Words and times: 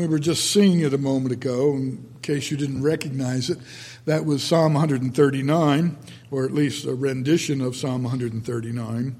We 0.00 0.06
were 0.06 0.18
just 0.18 0.50
singing 0.50 0.80
it 0.80 0.94
a 0.94 0.98
moment 0.98 1.30
ago, 1.30 1.74
in 1.74 2.02
case 2.22 2.50
you 2.50 2.56
didn't 2.56 2.82
recognize 2.82 3.50
it. 3.50 3.58
That 4.06 4.24
was 4.24 4.42
Psalm 4.42 4.72
139, 4.72 5.98
or 6.30 6.46
at 6.46 6.52
least 6.52 6.86
a 6.86 6.94
rendition 6.94 7.60
of 7.60 7.76
Psalm 7.76 8.04
139. 8.04 9.16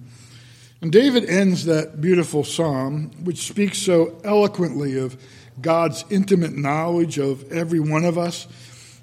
And 0.80 0.90
David 0.90 1.26
ends 1.26 1.66
that 1.66 2.00
beautiful 2.00 2.44
psalm, 2.44 3.10
which 3.24 3.46
speaks 3.46 3.76
so 3.76 4.18
eloquently 4.24 4.98
of 4.98 5.22
God's 5.60 6.06
intimate 6.08 6.56
knowledge 6.56 7.18
of 7.18 7.52
every 7.52 7.80
one 7.80 8.06
of 8.06 8.16
us. 8.16 8.46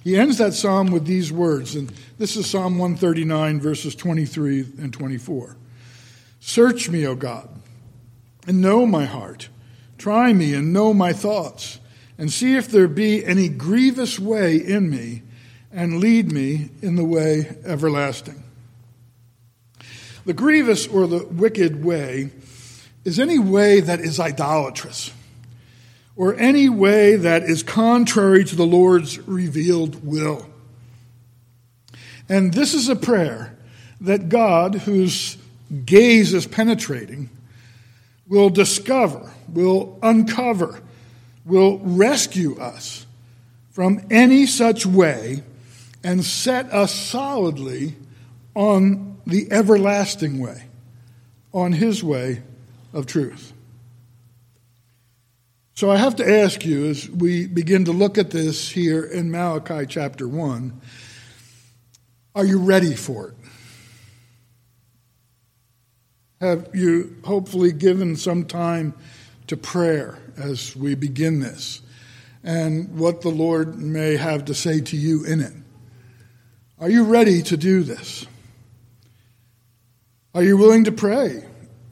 He 0.04 0.18
ends 0.18 0.40
that 0.40 0.56
psalm 0.56 0.90
with 0.90 1.06
these 1.06 1.32
words, 1.32 1.76
and 1.76 1.94
this 2.18 2.36
is 2.36 2.50
Psalm 2.50 2.80
139, 2.80 3.60
verses 3.62 3.94
23 3.94 4.62
and 4.80 4.92
24. 4.92 5.58
Search 6.40 6.90
me, 6.90 7.06
O 7.06 7.14
God, 7.14 7.48
and 8.48 8.62
know 8.62 8.88
my 8.88 9.06
heart. 9.06 9.50
Try 9.98 10.34
me 10.34 10.54
and 10.54 10.72
know 10.72 10.94
my 10.94 11.14
thoughts, 11.14 11.80
and 12.18 12.32
see 12.32 12.56
if 12.56 12.68
there 12.68 12.88
be 12.88 13.26
any 13.26 13.50
grievous 13.50 14.20
way 14.20 14.56
in 14.56 14.90
me, 14.90 15.24
and 15.72 16.00
lead 16.00 16.32
me 16.32 16.70
in 16.82 16.96
the 16.96 17.04
way 17.06 17.58
everlasting. 17.66 18.44
The 20.26 20.34
grievous 20.34 20.88
or 20.88 21.08
the 21.08 21.26
wicked 21.26 21.84
way 21.84 22.32
is 23.06 23.20
any 23.20 23.40
way 23.40 23.80
that 23.80 24.00
is 24.00 24.20
idolatrous, 24.20 25.12
or 26.16 26.36
any 26.36 26.68
way 26.68 27.16
that 27.16 27.44
is 27.44 27.64
contrary 27.64 28.44
to 28.44 28.56
the 28.56 28.66
Lord's 28.66 29.20
revealed 29.28 30.04
will. 30.06 30.48
And 32.28 32.54
this 32.54 32.74
is 32.74 32.90
a 32.90 32.96
prayer 32.96 33.58
that 34.02 34.30
God, 34.30 34.76
whose 34.76 35.38
gaze 35.86 36.34
is 36.34 36.46
penetrating, 36.46 37.30
will 38.28 38.50
discover, 38.50 39.32
will 39.52 39.98
uncover, 40.02 40.82
will 41.46 41.80
rescue 41.80 42.60
us 42.60 43.06
from 43.72 44.02
any 44.10 44.46
such 44.46 44.86
way 44.86 45.44
and 46.04 46.24
set 46.24 46.72
us 46.72 46.94
solidly 46.94 47.96
on 48.56 49.18
the 49.26 49.52
everlasting 49.52 50.40
way, 50.40 50.64
on 51.54 51.74
His 51.74 52.04
way 52.04 52.42
of 52.94 53.06
truth. 53.06 53.54
So 55.76 55.92
I 55.92 55.98
have 55.98 56.16
to 56.16 56.40
ask 56.42 56.66
you 56.66 56.88
as 56.88 57.08
we 57.08 57.46
begin 57.46 57.86
to 57.86 57.92
look 57.92 58.18
at 58.18 58.32
this 58.32 58.70
here 58.70 59.04
in 59.04 59.30
Malachi 59.30 59.86
chapter 59.86 60.28
1 60.28 60.82
are 62.38 62.46
you 62.46 62.60
ready 62.60 62.94
for 62.94 63.30
it? 63.30 63.37
Have 66.40 66.70
you 66.74 67.16
hopefully 67.24 67.72
given 67.72 68.16
some 68.16 68.46
time 68.46 68.94
to 69.48 69.58
prayer 69.58 70.20
as 70.38 70.76
we 70.76 70.94
begin 70.94 71.40
this 71.40 71.82
and 72.44 72.96
what 72.96 73.22
the 73.22 73.30
Lord 73.30 73.80
may 73.80 74.18
have 74.18 74.46
to 74.46 74.54
say 74.54 74.82
to 74.82 74.96
you 74.96 75.26
in 75.26 75.40
it? 75.40 75.54
Are 76.80 76.92
you 76.92 77.06
ready 77.06 77.42
to 77.42 77.58
do 77.58 77.82
this? 77.82 78.28
Are 80.36 80.44
you 80.44 80.58
willing 80.58 80.84
to 80.84 80.92
pray 80.92 81.44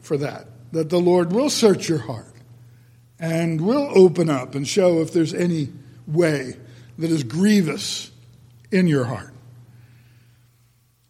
for 0.01 0.17
that? 0.17 0.47
That 0.73 0.91
the 0.91 0.99
Lord 0.99 1.33
will 1.33 1.49
search 1.49 1.89
your 1.89 1.97
heart 1.97 2.35
and 3.19 3.61
will 3.61 3.91
open 3.95 4.29
up 4.29 4.53
and 4.53 4.67
show 4.67 5.01
if 5.01 5.11
there's 5.11 5.33
any 5.33 5.69
way 6.05 6.55
that 6.99 7.09
is 7.09 7.23
grievous 7.23 8.11
in 8.71 8.87
your 8.87 9.05
heart. 9.05 9.33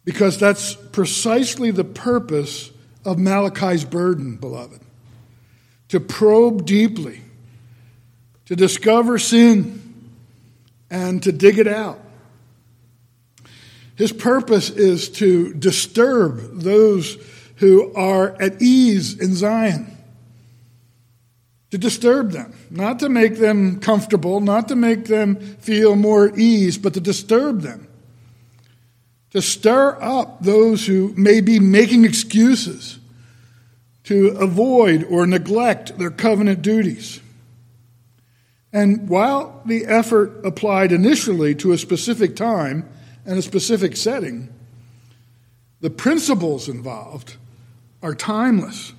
Because 0.04 0.38
that's 0.38 0.74
precisely 0.74 1.70
the 1.70 1.84
purpose 1.84 2.70
of 3.06 3.18
Malachi's 3.18 3.84
burden, 3.84 4.36
beloved. 4.36 4.80
To 5.90 6.00
probe 6.00 6.66
deeply, 6.66 7.22
to 8.46 8.56
discover 8.56 9.18
sin, 9.18 9.82
and 10.90 11.22
to 11.22 11.32
dig 11.32 11.58
it 11.58 11.68
out. 11.68 12.00
His 13.94 14.12
purpose 14.12 14.68
is 14.68 15.08
to 15.10 15.54
disturb 15.54 16.60
those 16.60 17.16
who 17.56 17.94
are 17.94 18.36
at 18.40 18.60
ease 18.60 19.18
in 19.18 19.34
Zion. 19.34 19.96
To 21.70 21.78
disturb 21.78 22.32
them, 22.32 22.54
not 22.70 22.98
to 23.00 23.08
make 23.08 23.38
them 23.38 23.80
comfortable, 23.80 24.40
not 24.40 24.68
to 24.68 24.76
make 24.76 25.06
them 25.06 25.36
feel 25.36 25.96
more 25.96 26.28
at 26.28 26.38
ease, 26.38 26.76
but 26.78 26.94
to 26.94 27.00
disturb 27.00 27.62
them 27.62 27.85
to 29.30 29.42
stir 29.42 29.98
up 30.00 30.42
those 30.42 30.86
who 30.86 31.12
may 31.16 31.40
be 31.40 31.58
making 31.58 32.04
excuses 32.04 32.98
to 34.04 34.28
avoid 34.28 35.04
or 35.04 35.26
neglect 35.26 35.98
their 35.98 36.10
covenant 36.10 36.62
duties. 36.62 37.20
And 38.72 39.08
while 39.08 39.62
the 39.66 39.86
effort 39.86 40.44
applied 40.44 40.92
initially 40.92 41.54
to 41.56 41.72
a 41.72 41.78
specific 41.78 42.36
time 42.36 42.88
and 43.24 43.38
a 43.38 43.42
specific 43.42 43.96
setting, 43.96 44.48
the 45.80 45.90
principles 45.90 46.68
involved 46.68 47.36
are 48.02 48.14
timeless. 48.14 48.92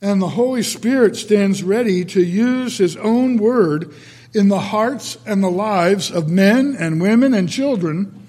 And 0.00 0.20
the 0.20 0.28
Holy 0.28 0.62
Spirit 0.62 1.16
stands 1.16 1.62
ready 1.62 2.04
to 2.06 2.22
use 2.22 2.78
His 2.78 2.96
own 2.96 3.36
word 3.36 3.94
in 4.34 4.48
the 4.48 4.60
hearts 4.60 5.16
and 5.26 5.42
the 5.42 5.50
lives 5.50 6.10
of 6.10 6.28
men 6.28 6.76
and 6.78 7.00
women 7.00 7.34
and 7.34 7.48
children 7.48 8.27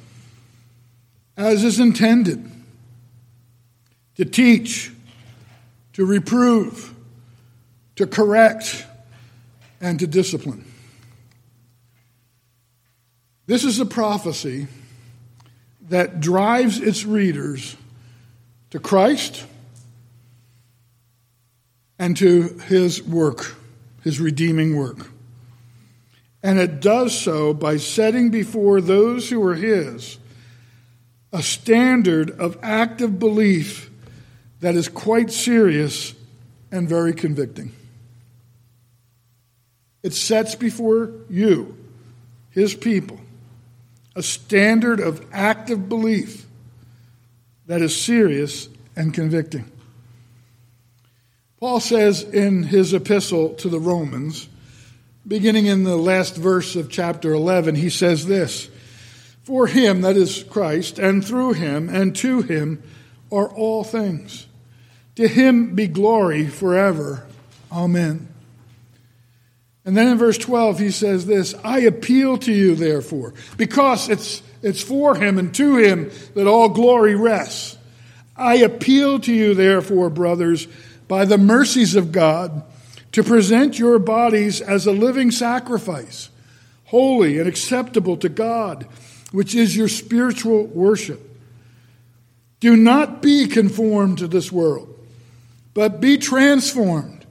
as 1.39 1.63
is 1.63 1.79
intended 1.79 2.51
to 4.15 4.25
teach, 4.25 4.91
to 5.93 6.05
reprove, 6.05 6.93
to 7.95 8.05
correct, 8.05 8.85
and 9.79 9.97
to 9.99 10.05
discipline. 10.05 10.65
This 13.45 13.63
is 13.63 13.79
a 13.79 13.85
prophecy 13.85 14.67
that 15.87 16.19
drives 16.19 16.77
its 16.81 17.05
readers 17.05 17.77
to 18.71 18.79
Christ 18.79 19.45
and 21.97 22.17
to 22.17 22.59
his 22.67 23.01
work, 23.01 23.55
his 24.03 24.19
redeeming 24.19 24.75
work. 24.75 25.09
And 26.43 26.59
it 26.59 26.81
does 26.81 27.17
so 27.17 27.53
by 27.53 27.77
setting 27.77 28.29
before 28.29 28.81
those 28.81 29.29
who 29.29 29.41
are 29.41 29.55
his 29.55 30.17
a 31.31 31.43
standard 31.43 32.31
of 32.39 32.57
active 32.61 33.19
belief 33.19 33.89
that 34.61 34.75
is 34.75 34.89
quite 34.89 35.31
serious 35.31 36.13
and 36.71 36.87
very 36.87 37.13
convicting. 37.13 37.71
It 40.01 40.13
sets 40.13 40.55
before 40.55 41.11
you, 41.29 41.77
his 42.51 42.73
people, 42.73 43.19
a 44.15 44.23
standard 44.23 44.99
of 44.99 45.25
active 45.31 45.89
belief 45.89 46.45
that 47.67 47.81
is 47.81 47.99
serious 47.99 48.69
and 48.95 49.13
convicting. 49.13 49.69
Paul 51.59 51.79
says 51.79 52.23
in 52.23 52.63
his 52.63 52.93
epistle 52.93 53.53
to 53.55 53.69
the 53.69 53.79
Romans, 53.79 54.47
beginning 55.27 55.65
in 55.65 55.83
the 55.83 55.97
last 55.97 56.35
verse 56.35 56.75
of 56.75 56.89
chapter 56.89 57.33
11, 57.33 57.75
he 57.75 57.89
says 57.89 58.25
this 58.25 58.69
for 59.49 59.65
him, 59.65 60.01
that 60.01 60.15
is 60.15 60.43
Christ, 60.43 60.99
and 60.99 61.25
through 61.25 61.53
him 61.53 61.89
and 61.89 62.15
to 62.17 62.43
him 62.43 62.83
are 63.31 63.47
all 63.47 63.83
things. 63.83 64.45
To 65.15 65.27
him 65.27 65.73
be 65.73 65.87
glory 65.87 66.45
forever. 66.45 67.25
Amen. 67.71 68.27
And 69.85 69.97
then 69.97 70.09
in 70.09 70.19
verse 70.19 70.37
12, 70.37 70.77
he 70.77 70.91
says 70.91 71.25
this 71.25 71.55
I 71.63 71.79
appeal 71.79 72.37
to 72.37 72.53
you, 72.53 72.75
therefore, 72.75 73.33
because 73.57 74.07
it's, 74.07 74.43
it's 74.61 74.83
for 74.83 75.15
him 75.15 75.39
and 75.39 75.51
to 75.55 75.77
him 75.77 76.11
that 76.35 76.45
all 76.45 76.69
glory 76.69 77.15
rests. 77.15 77.75
I 78.37 78.57
appeal 78.57 79.19
to 79.21 79.33
you, 79.33 79.55
therefore, 79.55 80.11
brothers, 80.11 80.67
by 81.07 81.25
the 81.25 81.39
mercies 81.39 81.95
of 81.95 82.11
God, 82.11 82.61
to 83.13 83.23
present 83.23 83.79
your 83.79 83.97
bodies 83.97 84.61
as 84.61 84.85
a 84.85 84.91
living 84.91 85.31
sacrifice, 85.31 86.29
holy 86.85 87.39
and 87.39 87.49
acceptable 87.49 88.15
to 88.17 88.29
God 88.29 88.87
which 89.31 89.55
is 89.55 89.75
your 89.75 89.87
spiritual 89.87 90.65
worship. 90.65 91.25
Do 92.59 92.75
not 92.75 93.21
be 93.21 93.47
conformed 93.47 94.17
to 94.17 94.27
this 94.27 94.51
world, 94.51 94.93
but 95.73 96.01
be 96.01 96.17
transformed 96.17 97.25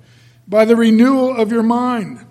by 0.47 0.65
the 0.65 0.77
renewal 0.77 1.37
of 1.37 1.53
your 1.53 1.63
mind, 1.63 2.25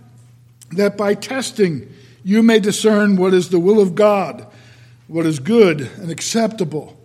that 0.72 0.98
by 0.98 1.14
testing 1.14 1.94
you 2.24 2.42
may 2.42 2.60
discern 2.60 3.16
what 3.16 3.34
is 3.34 3.50
the 3.50 3.60
will 3.60 3.80
of 3.80 3.96
God, 3.96 4.48
what 5.08 5.26
is 5.26 5.40
good 5.40 5.82
and 5.82 6.10
acceptable 6.10 6.98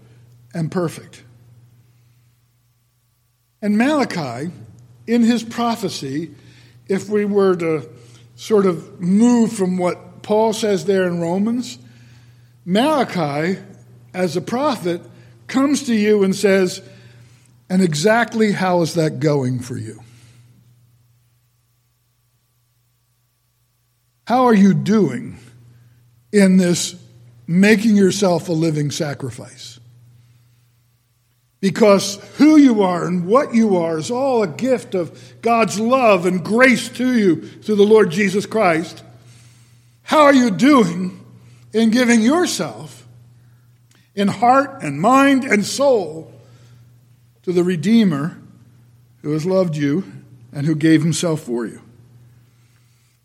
and 0.54 0.72
perfect. 0.72 1.22
And 3.60 3.78
Malachi, 3.78 4.50
in 5.06 5.22
his 5.22 5.42
prophecy, 5.42 6.34
if 6.88 7.08
we 7.08 7.24
were 7.24 7.54
to 7.56 7.88
sort 8.34 8.66
of 8.66 9.00
move 9.00 9.52
from 9.52 9.78
what 9.78 10.22
Paul 10.22 10.52
says 10.52 10.84
there 10.84 11.06
in 11.06 11.20
Romans, 11.20 11.78
Malachi, 12.64 13.58
as 14.14 14.36
a 14.36 14.40
prophet, 14.40 15.02
comes 15.46 15.84
to 15.84 15.94
you 15.94 16.22
and 16.22 16.34
says, 16.34 16.82
And 17.68 17.82
exactly 17.82 18.52
how 18.52 18.82
is 18.82 18.94
that 18.94 19.20
going 19.20 19.60
for 19.60 19.76
you? 19.76 20.02
How 24.26 24.44
are 24.46 24.54
you 24.54 24.72
doing 24.72 25.38
in 26.32 26.56
this 26.56 26.94
making 27.46 27.96
yourself 27.96 28.48
a 28.48 28.52
living 28.52 28.90
sacrifice? 28.90 29.80
Because 31.60 32.16
who 32.38 32.56
you 32.56 32.82
are 32.82 33.06
and 33.06 33.26
what 33.26 33.54
you 33.54 33.76
are 33.76 33.98
is 33.98 34.10
all 34.10 34.42
a 34.42 34.48
gift 34.48 34.94
of 34.94 35.40
God's 35.42 35.78
love 35.78 36.26
and 36.26 36.44
grace 36.44 36.88
to 36.90 37.16
you 37.16 37.36
through 37.36 37.76
the 37.76 37.84
Lord 37.84 38.10
Jesus 38.10 38.46
Christ. 38.46 39.02
How 40.02 40.22
are 40.22 40.34
you 40.34 40.50
doing 40.50 41.21
in 41.72 41.90
giving 41.90 42.22
yourself 42.22 43.06
in 44.14 44.28
heart 44.28 44.82
and 44.82 45.00
mind 45.00 45.44
and 45.44 45.64
soul 45.64 46.32
to 47.42 47.52
the 47.52 47.64
Redeemer 47.64 48.38
who 49.22 49.32
has 49.32 49.46
loved 49.46 49.76
you 49.76 50.04
and 50.52 50.66
who 50.66 50.74
gave 50.74 51.02
himself 51.02 51.40
for 51.40 51.66
you? 51.66 51.80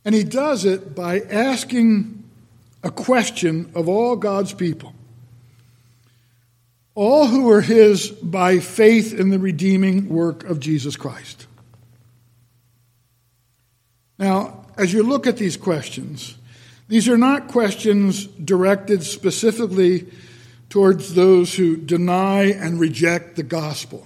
And 0.06 0.16
he 0.16 0.24
does 0.24 0.64
it 0.64 0.96
by 0.96 1.20
asking 1.20 2.24
a 2.84 2.92
question 2.92 3.72
of 3.76 3.90
all 3.90 4.16
God's 4.16 4.54
people 4.54 4.94
all 6.98 7.28
who 7.28 7.48
are 7.52 7.62
his 7.62 8.10
by 8.10 8.58
faith 8.58 9.14
in 9.14 9.30
the 9.30 9.38
redeeming 9.38 10.10
work 10.10 10.44
of 10.46 10.60
Jesus 10.60 10.96
Christ. 10.96 11.46
Now, 14.18 14.66
as 14.80 14.94
you 14.94 15.04
look 15.04 15.28
at 15.28 15.38
these 15.38 15.58
questions, 15.58 16.37
these 16.88 17.10
are 17.10 17.18
not 17.18 17.50
questions 17.50 18.26
directed 18.26 19.04
specifically 19.04 20.08
towards 20.70 21.14
those 21.14 21.54
who 21.54 21.78
deny 21.78 22.46
and 22.46 22.80
reject 22.80 23.36
the 23.36 23.44
gospel. 23.44 24.06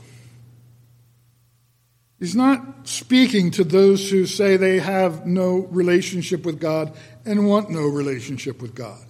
He's 2.19 2.36
not 2.36 2.88
speaking 2.88 3.50
to 3.51 3.63
those 3.63 4.10
who 4.12 4.28
say 4.28 4.56
they 4.56 4.80
have 4.80 5.25
no 5.25 5.68
relationship 5.72 6.45
with 6.45 6.60
God 6.60 6.95
and 7.25 7.48
want 7.48 7.72
no 7.72 7.88
relationship 7.88 8.62
with 8.62 8.75
God. 8.75 9.01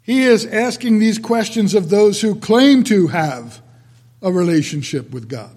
He 0.00 0.22
is 0.22 0.46
asking 0.46 0.98
these 0.98 1.18
questions 1.18 1.74
of 1.74 1.90
those 1.90 2.20
who 2.20 2.38
claim 2.38 2.84
to 2.84 3.08
have 3.08 3.60
a 4.22 4.30
relationship 4.30 5.10
with 5.10 5.28
God. 5.28 5.50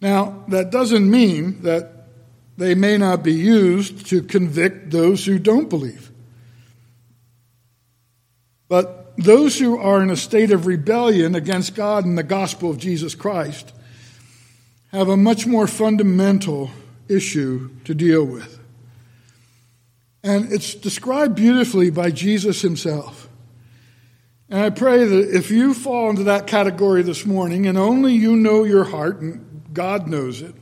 Now, 0.00 0.44
that 0.48 0.70
doesn't 0.70 1.08
mean 1.08 1.62
that 1.62 1.99
they 2.60 2.74
may 2.74 2.98
not 2.98 3.22
be 3.22 3.32
used 3.32 4.06
to 4.08 4.22
convict 4.22 4.90
those 4.90 5.24
who 5.24 5.38
don't 5.38 5.70
believe. 5.70 6.10
But 8.68 9.16
those 9.16 9.58
who 9.58 9.78
are 9.78 10.02
in 10.02 10.10
a 10.10 10.16
state 10.16 10.50
of 10.50 10.66
rebellion 10.66 11.34
against 11.34 11.74
God 11.74 12.04
and 12.04 12.18
the 12.18 12.22
gospel 12.22 12.68
of 12.68 12.76
Jesus 12.76 13.14
Christ 13.14 13.72
have 14.92 15.08
a 15.08 15.16
much 15.16 15.46
more 15.46 15.66
fundamental 15.66 16.70
issue 17.08 17.70
to 17.84 17.94
deal 17.94 18.26
with. 18.26 18.60
And 20.22 20.52
it's 20.52 20.74
described 20.74 21.36
beautifully 21.36 21.88
by 21.88 22.10
Jesus 22.10 22.60
himself. 22.60 23.26
And 24.50 24.60
I 24.60 24.68
pray 24.68 25.06
that 25.06 25.34
if 25.34 25.50
you 25.50 25.72
fall 25.72 26.10
into 26.10 26.24
that 26.24 26.46
category 26.46 27.00
this 27.00 27.24
morning, 27.24 27.66
and 27.66 27.78
only 27.78 28.12
you 28.12 28.36
know 28.36 28.64
your 28.64 28.84
heart, 28.84 29.22
and 29.22 29.64
God 29.72 30.08
knows 30.08 30.42
it, 30.42 30.54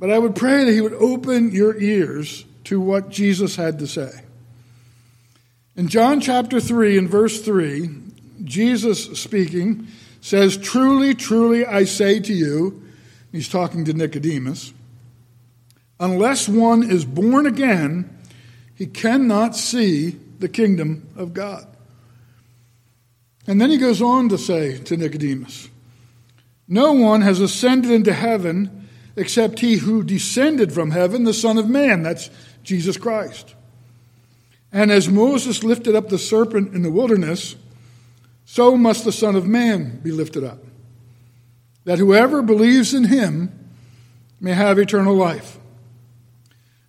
but 0.00 0.10
I 0.10 0.18
would 0.18 0.34
pray 0.34 0.64
that 0.64 0.72
He 0.72 0.80
would 0.80 0.94
open 0.94 1.52
your 1.52 1.78
ears 1.78 2.46
to 2.64 2.80
what 2.80 3.10
Jesus 3.10 3.54
had 3.54 3.78
to 3.78 3.86
say. 3.86 4.10
In 5.76 5.88
John 5.88 6.20
chapter 6.20 6.58
3 6.58 6.96
and 6.98 7.08
verse 7.08 7.42
3, 7.42 7.90
Jesus 8.42 9.20
speaking 9.20 9.86
says, 10.22 10.56
Truly, 10.56 11.14
truly, 11.14 11.66
I 11.66 11.84
say 11.84 12.18
to 12.18 12.32
you, 12.32 12.82
he's 13.30 13.48
talking 13.48 13.84
to 13.84 13.92
Nicodemus, 13.92 14.72
unless 16.00 16.48
one 16.48 16.82
is 16.82 17.04
born 17.04 17.46
again, 17.46 18.18
he 18.74 18.86
cannot 18.86 19.54
see 19.54 20.16
the 20.38 20.48
kingdom 20.48 21.06
of 21.14 21.34
God. 21.34 21.66
And 23.46 23.60
then 23.60 23.68
he 23.70 23.76
goes 23.76 24.00
on 24.00 24.30
to 24.30 24.38
say 24.38 24.78
to 24.78 24.96
Nicodemus, 24.96 25.68
No 26.66 26.94
one 26.94 27.20
has 27.20 27.40
ascended 27.40 27.90
into 27.90 28.14
heaven 28.14 28.79
except 29.16 29.60
he 29.60 29.76
who 29.76 30.02
descended 30.02 30.72
from 30.72 30.90
heaven, 30.90 31.24
the 31.24 31.34
Son 31.34 31.58
of 31.58 31.68
Man. 31.68 32.02
That's 32.02 32.30
Jesus 32.62 32.96
Christ. 32.96 33.54
And 34.72 34.90
as 34.90 35.08
Moses 35.08 35.64
lifted 35.64 35.96
up 35.96 36.08
the 36.08 36.18
serpent 36.18 36.74
in 36.74 36.82
the 36.82 36.90
wilderness, 36.90 37.56
so 38.44 38.76
must 38.76 39.04
the 39.04 39.12
Son 39.12 39.36
of 39.36 39.46
Man 39.46 40.00
be 40.02 40.12
lifted 40.12 40.44
up, 40.44 40.58
that 41.84 41.98
whoever 41.98 42.42
believes 42.42 42.94
in 42.94 43.04
him 43.04 43.68
may 44.40 44.52
have 44.52 44.78
eternal 44.78 45.14
life. 45.14 45.58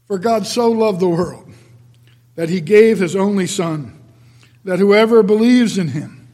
For 0.05 0.17
God 0.17 0.45
so 0.45 0.69
loved 0.69 0.99
the 0.99 1.09
world 1.09 1.51
that 2.35 2.49
he 2.49 2.61
gave 2.61 2.99
his 2.99 3.15
only 3.15 3.47
Son, 3.47 3.99
that 4.63 4.79
whoever 4.79 5.23
believes 5.23 5.77
in 5.77 5.89
him 5.89 6.27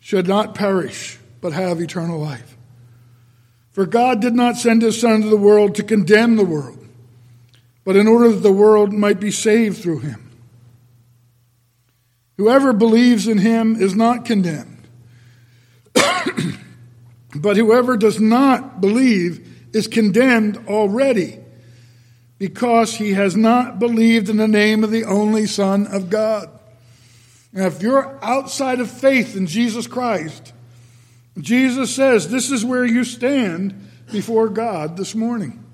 should 0.00 0.26
not 0.26 0.54
perish, 0.54 1.18
but 1.40 1.52
have 1.52 1.80
eternal 1.80 2.18
life. 2.18 2.53
For 3.74 3.86
God 3.86 4.20
did 4.20 4.34
not 4.34 4.56
send 4.56 4.82
his 4.82 5.00
Son 5.00 5.20
to 5.22 5.28
the 5.28 5.36
world 5.36 5.74
to 5.74 5.82
condemn 5.82 6.36
the 6.36 6.44
world, 6.44 6.78
but 7.84 7.96
in 7.96 8.06
order 8.06 8.30
that 8.30 8.40
the 8.40 8.52
world 8.52 8.92
might 8.92 9.18
be 9.18 9.32
saved 9.32 9.82
through 9.82 9.98
him. 9.98 10.30
Whoever 12.36 12.72
believes 12.72 13.26
in 13.26 13.38
him 13.38 13.74
is 13.74 13.96
not 13.96 14.24
condemned, 14.24 14.86
but 17.34 17.56
whoever 17.56 17.96
does 17.96 18.20
not 18.20 18.80
believe 18.80 19.74
is 19.74 19.88
condemned 19.88 20.56
already 20.68 21.40
because 22.38 22.94
he 22.94 23.14
has 23.14 23.34
not 23.34 23.80
believed 23.80 24.28
in 24.28 24.36
the 24.36 24.46
name 24.46 24.84
of 24.84 24.92
the 24.92 25.04
only 25.04 25.46
Son 25.46 25.88
of 25.88 26.10
God. 26.10 26.48
Now, 27.52 27.66
if 27.66 27.82
you're 27.82 28.18
outside 28.22 28.78
of 28.78 28.88
faith 28.88 29.36
in 29.36 29.48
Jesus 29.48 29.88
Christ, 29.88 30.53
Jesus 31.38 31.94
says 31.94 32.28
this 32.28 32.50
is 32.50 32.64
where 32.64 32.84
you 32.84 33.04
stand 33.04 33.88
before 34.12 34.48
God 34.48 34.96
this 34.96 35.14
morning. 35.14 35.64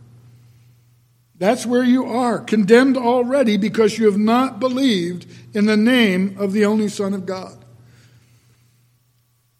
That's 1.38 1.64
where 1.64 1.84
you 1.84 2.04
are, 2.06 2.38
condemned 2.38 2.96
already 2.96 3.56
because 3.56 3.98
you 3.98 4.06
have 4.06 4.18
not 4.18 4.60
believed 4.60 5.26
in 5.54 5.66
the 5.66 5.76
name 5.76 6.36
of 6.38 6.52
the 6.52 6.66
only 6.66 6.88
Son 6.88 7.14
of 7.14 7.24
God. 7.24 7.64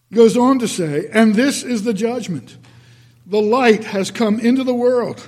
He 0.09 0.15
goes 0.15 0.37
on 0.37 0.59
to 0.59 0.67
say, 0.67 1.07
and 1.11 1.33
this 1.33 1.63
is 1.63 1.83
the 1.83 1.93
judgment. 1.93 2.57
The 3.25 3.41
light 3.41 3.85
has 3.85 4.11
come 4.11 4.39
into 4.39 4.63
the 4.63 4.75
world 4.75 5.27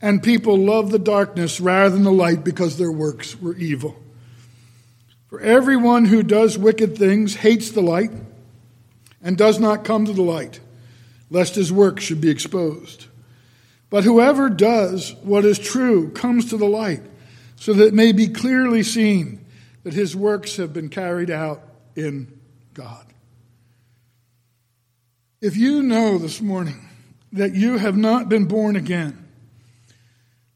and 0.00 0.22
people 0.22 0.56
love 0.56 0.90
the 0.90 0.98
darkness 0.98 1.60
rather 1.60 1.94
than 1.94 2.04
the 2.04 2.12
light 2.12 2.44
because 2.44 2.76
their 2.76 2.92
works 2.92 3.40
were 3.40 3.56
evil. 3.56 3.96
For 5.28 5.40
everyone 5.40 6.04
who 6.04 6.22
does 6.22 6.56
wicked 6.56 6.96
things 6.96 7.36
hates 7.36 7.70
the 7.70 7.80
light 7.82 8.12
and 9.24 9.38
does 9.38 9.58
not 9.58 9.84
come 9.84 10.04
to 10.04 10.12
the 10.12 10.22
light, 10.22 10.60
lest 11.30 11.54
his 11.54 11.72
work 11.72 11.98
should 11.98 12.20
be 12.20 12.30
exposed. 12.30 13.06
But 13.88 14.04
whoever 14.04 14.50
does 14.50 15.14
what 15.22 15.46
is 15.46 15.58
true 15.58 16.10
comes 16.10 16.50
to 16.50 16.58
the 16.58 16.68
light, 16.68 17.02
so 17.56 17.72
that 17.72 17.86
it 17.88 17.94
may 17.94 18.12
be 18.12 18.28
clearly 18.28 18.82
seen 18.82 19.44
that 19.82 19.94
his 19.94 20.14
works 20.14 20.56
have 20.56 20.74
been 20.74 20.90
carried 20.90 21.30
out 21.30 21.62
in 21.96 22.38
God. 22.74 23.06
If 25.40 25.56
you 25.56 25.82
know 25.82 26.18
this 26.18 26.40
morning 26.40 26.88
that 27.32 27.54
you 27.54 27.78
have 27.78 27.96
not 27.96 28.28
been 28.28 28.44
born 28.44 28.76
again, 28.76 29.26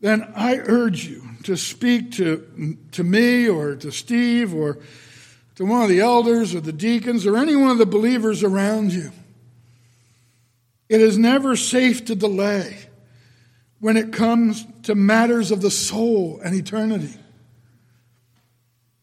then 0.01 0.31
I 0.35 0.59
urge 0.59 1.07
you 1.07 1.23
to 1.45 1.57
speak 1.57 2.13
to, 2.13 2.77
to 2.93 3.03
me 3.05 3.49
or 3.49 3.77
to 3.77 3.91
Steve 3.91 4.55
or 4.55 4.79
to 5.59 5.67
one 5.67 5.83
of 5.83 5.89
the 5.89 5.99
elders 5.99 6.55
or 6.55 6.61
the 6.61 6.73
deacons 6.73 7.27
or 7.27 7.37
any 7.37 7.57
one 7.57 7.73
of 7.73 7.79
the 7.79 7.85
believers 7.85 8.45
around 8.45 8.93
you. 8.93 9.11
It 10.89 11.01
is 11.01 11.19
never 11.19 11.57
safe 11.57 12.05
to 12.05 12.15
delay 12.15 12.79
when 13.81 13.97
it 13.97 14.13
comes 14.13 14.65
to 14.85 14.95
matters 14.95 15.51
of 15.51 15.61
the 15.61 15.71
soul 15.73 16.41
and 16.45 16.55
eternity. 16.55 17.19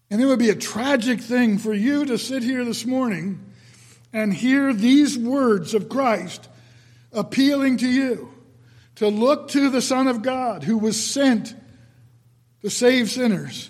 And 0.10 0.22
it 0.22 0.28
would 0.28 0.40
be 0.40 0.50
a 0.50 0.56
tragic 0.56 1.20
thing 1.20 1.58
for 1.58 1.74
you 1.74 2.06
to 2.06 2.18
sit 2.18 2.42
here 2.42 2.64
this 2.64 2.86
morning 2.86 3.44
and 4.14 4.34
hear 4.34 4.72
these 4.72 5.18
words 5.18 5.74
of 5.74 5.90
Christ 5.90 6.48
appealing 7.12 7.80
to 7.80 7.88
you 7.90 8.32
to 8.96 9.10
look 9.10 9.50
to 9.50 9.70
the 9.70 9.82
Son 9.82 10.08
of 10.08 10.22
God 10.22 10.64
who 10.64 10.78
was 10.78 11.06
sent 11.06 11.54
to 12.62 12.70
save 12.70 13.12
sinners, 13.12 13.70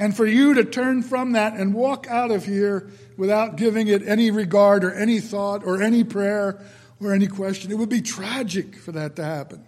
and 0.00 0.16
for 0.16 0.26
you 0.26 0.54
to 0.54 0.64
turn 0.64 1.02
from 1.02 1.32
that 1.32 1.52
and 1.52 1.74
walk 1.74 2.06
out 2.08 2.30
of 2.30 2.46
here 2.46 2.88
without 3.18 3.56
giving 3.56 3.86
it 3.86 4.02
any 4.08 4.30
regard 4.30 4.82
or 4.82 4.94
any 4.94 5.20
thought 5.20 5.62
or 5.62 5.82
any 5.82 6.02
prayer 6.02 6.58
or 6.98 7.12
any 7.12 7.26
question. 7.26 7.70
It 7.70 7.74
would 7.74 7.90
be 7.90 8.00
tragic 8.00 8.76
for 8.76 8.92
that 8.92 9.14
to 9.16 9.24
happen. 9.24 9.62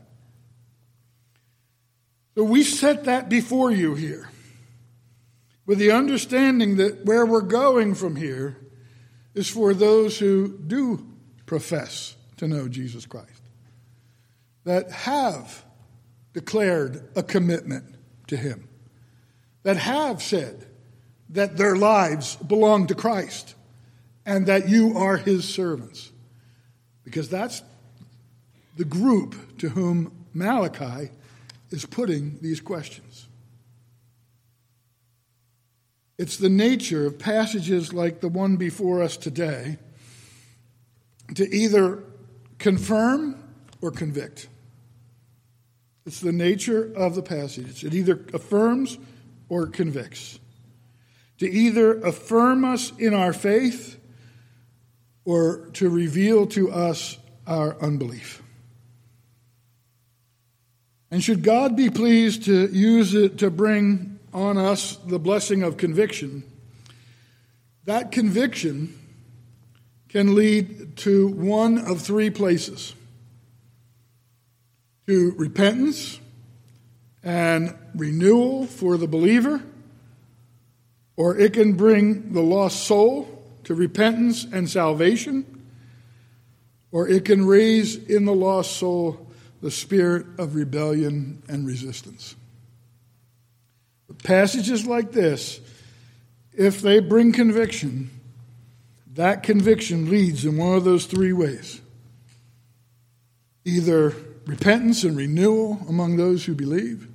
So 2.34 2.44
we 2.44 2.64
set 2.64 3.04
that 3.04 3.28
before 3.28 3.70
you 3.70 3.94
here 3.94 4.30
with 5.66 5.76
the 5.76 5.90
understanding 5.90 6.76
that 6.76 7.04
where 7.04 7.26
we're 7.26 7.42
going 7.42 7.94
from 7.94 8.16
here 8.16 8.56
is 9.34 9.50
for 9.50 9.74
those 9.74 10.18
who 10.18 10.56
do 10.66 11.06
profess 11.44 12.16
to 12.38 12.48
know 12.48 12.68
Jesus 12.68 13.04
Christ 13.04 13.42
that 14.64 14.90
have 14.90 15.62
declared 16.32 17.06
a 17.14 17.22
commitment 17.22 17.96
to 18.28 18.36
him, 18.38 18.66
that 19.62 19.76
have 19.76 20.22
said 20.22 20.66
that 21.30 21.56
their 21.56 21.76
lives 21.76 22.36
belong 22.36 22.86
to 22.88 22.94
Christ 22.94 23.54
and 24.24 24.46
that 24.46 24.68
you 24.68 24.96
are 24.96 25.16
his 25.16 25.44
servants. 25.48 26.10
Because 27.04 27.28
that's 27.28 27.62
the 28.76 28.84
group 28.84 29.58
to 29.58 29.70
whom 29.70 30.12
Malachi 30.34 31.10
is 31.70 31.84
putting 31.86 32.38
these 32.40 32.60
questions. 32.60 33.28
It's 36.18 36.36
the 36.36 36.48
nature 36.48 37.06
of 37.06 37.18
passages 37.18 37.92
like 37.92 38.20
the 38.20 38.28
one 38.28 38.56
before 38.56 39.02
us 39.02 39.16
today 39.16 39.78
to 41.34 41.54
either 41.54 42.02
confirm 42.58 43.42
or 43.80 43.90
convict. 43.90 44.48
It's 46.06 46.20
the 46.20 46.32
nature 46.32 46.92
of 46.94 47.14
the 47.14 47.22
passage. 47.22 47.84
It 47.84 47.94
either 47.94 48.20
affirms 48.32 48.98
or 49.52 49.66
convicts. 49.66 50.40
To 51.40 51.50
either 51.50 52.00
affirm 52.00 52.64
us 52.64 52.90
in 52.98 53.12
our 53.12 53.34
faith 53.34 54.00
or 55.26 55.68
to 55.74 55.90
reveal 55.90 56.46
to 56.46 56.72
us 56.72 57.18
our 57.46 57.78
unbelief. 57.82 58.42
And 61.10 61.22
should 61.22 61.42
God 61.42 61.76
be 61.76 61.90
pleased 61.90 62.46
to 62.46 62.68
use 62.68 63.12
it 63.12 63.36
to 63.38 63.50
bring 63.50 64.18
on 64.32 64.56
us 64.56 64.96
the 64.96 65.18
blessing 65.18 65.62
of 65.62 65.76
conviction, 65.76 66.44
that 67.84 68.10
conviction 68.10 68.98
can 70.08 70.34
lead 70.34 70.96
to 70.96 71.28
one 71.28 71.76
of 71.76 72.00
three 72.00 72.30
places 72.30 72.94
to 75.06 75.34
repentance 75.36 76.18
and 77.22 77.76
renewal 77.94 78.66
for 78.66 78.96
the 78.96 79.06
believer, 79.06 79.62
or 81.16 81.36
it 81.36 81.52
can 81.52 81.74
bring 81.74 82.32
the 82.32 82.40
lost 82.40 82.84
soul 82.84 83.42
to 83.64 83.74
repentance 83.74 84.44
and 84.44 84.68
salvation, 84.68 85.62
or 86.90 87.08
it 87.08 87.24
can 87.24 87.46
raise 87.46 87.96
in 87.96 88.24
the 88.24 88.34
lost 88.34 88.76
soul 88.76 89.26
the 89.60 89.70
spirit 89.70 90.26
of 90.38 90.54
rebellion 90.54 91.42
and 91.48 91.66
resistance. 91.66 92.34
Passages 94.24 94.86
like 94.86 95.12
this, 95.12 95.60
if 96.52 96.80
they 96.80 97.00
bring 97.00 97.32
conviction, 97.32 98.10
that 99.14 99.42
conviction 99.42 100.10
leads 100.10 100.44
in 100.44 100.56
one 100.56 100.76
of 100.76 100.84
those 100.84 101.06
three 101.06 101.32
ways 101.32 101.80
either 103.64 104.12
repentance 104.44 105.04
and 105.04 105.16
renewal 105.16 105.80
among 105.88 106.16
those 106.16 106.44
who 106.44 106.54
believe, 106.54 107.06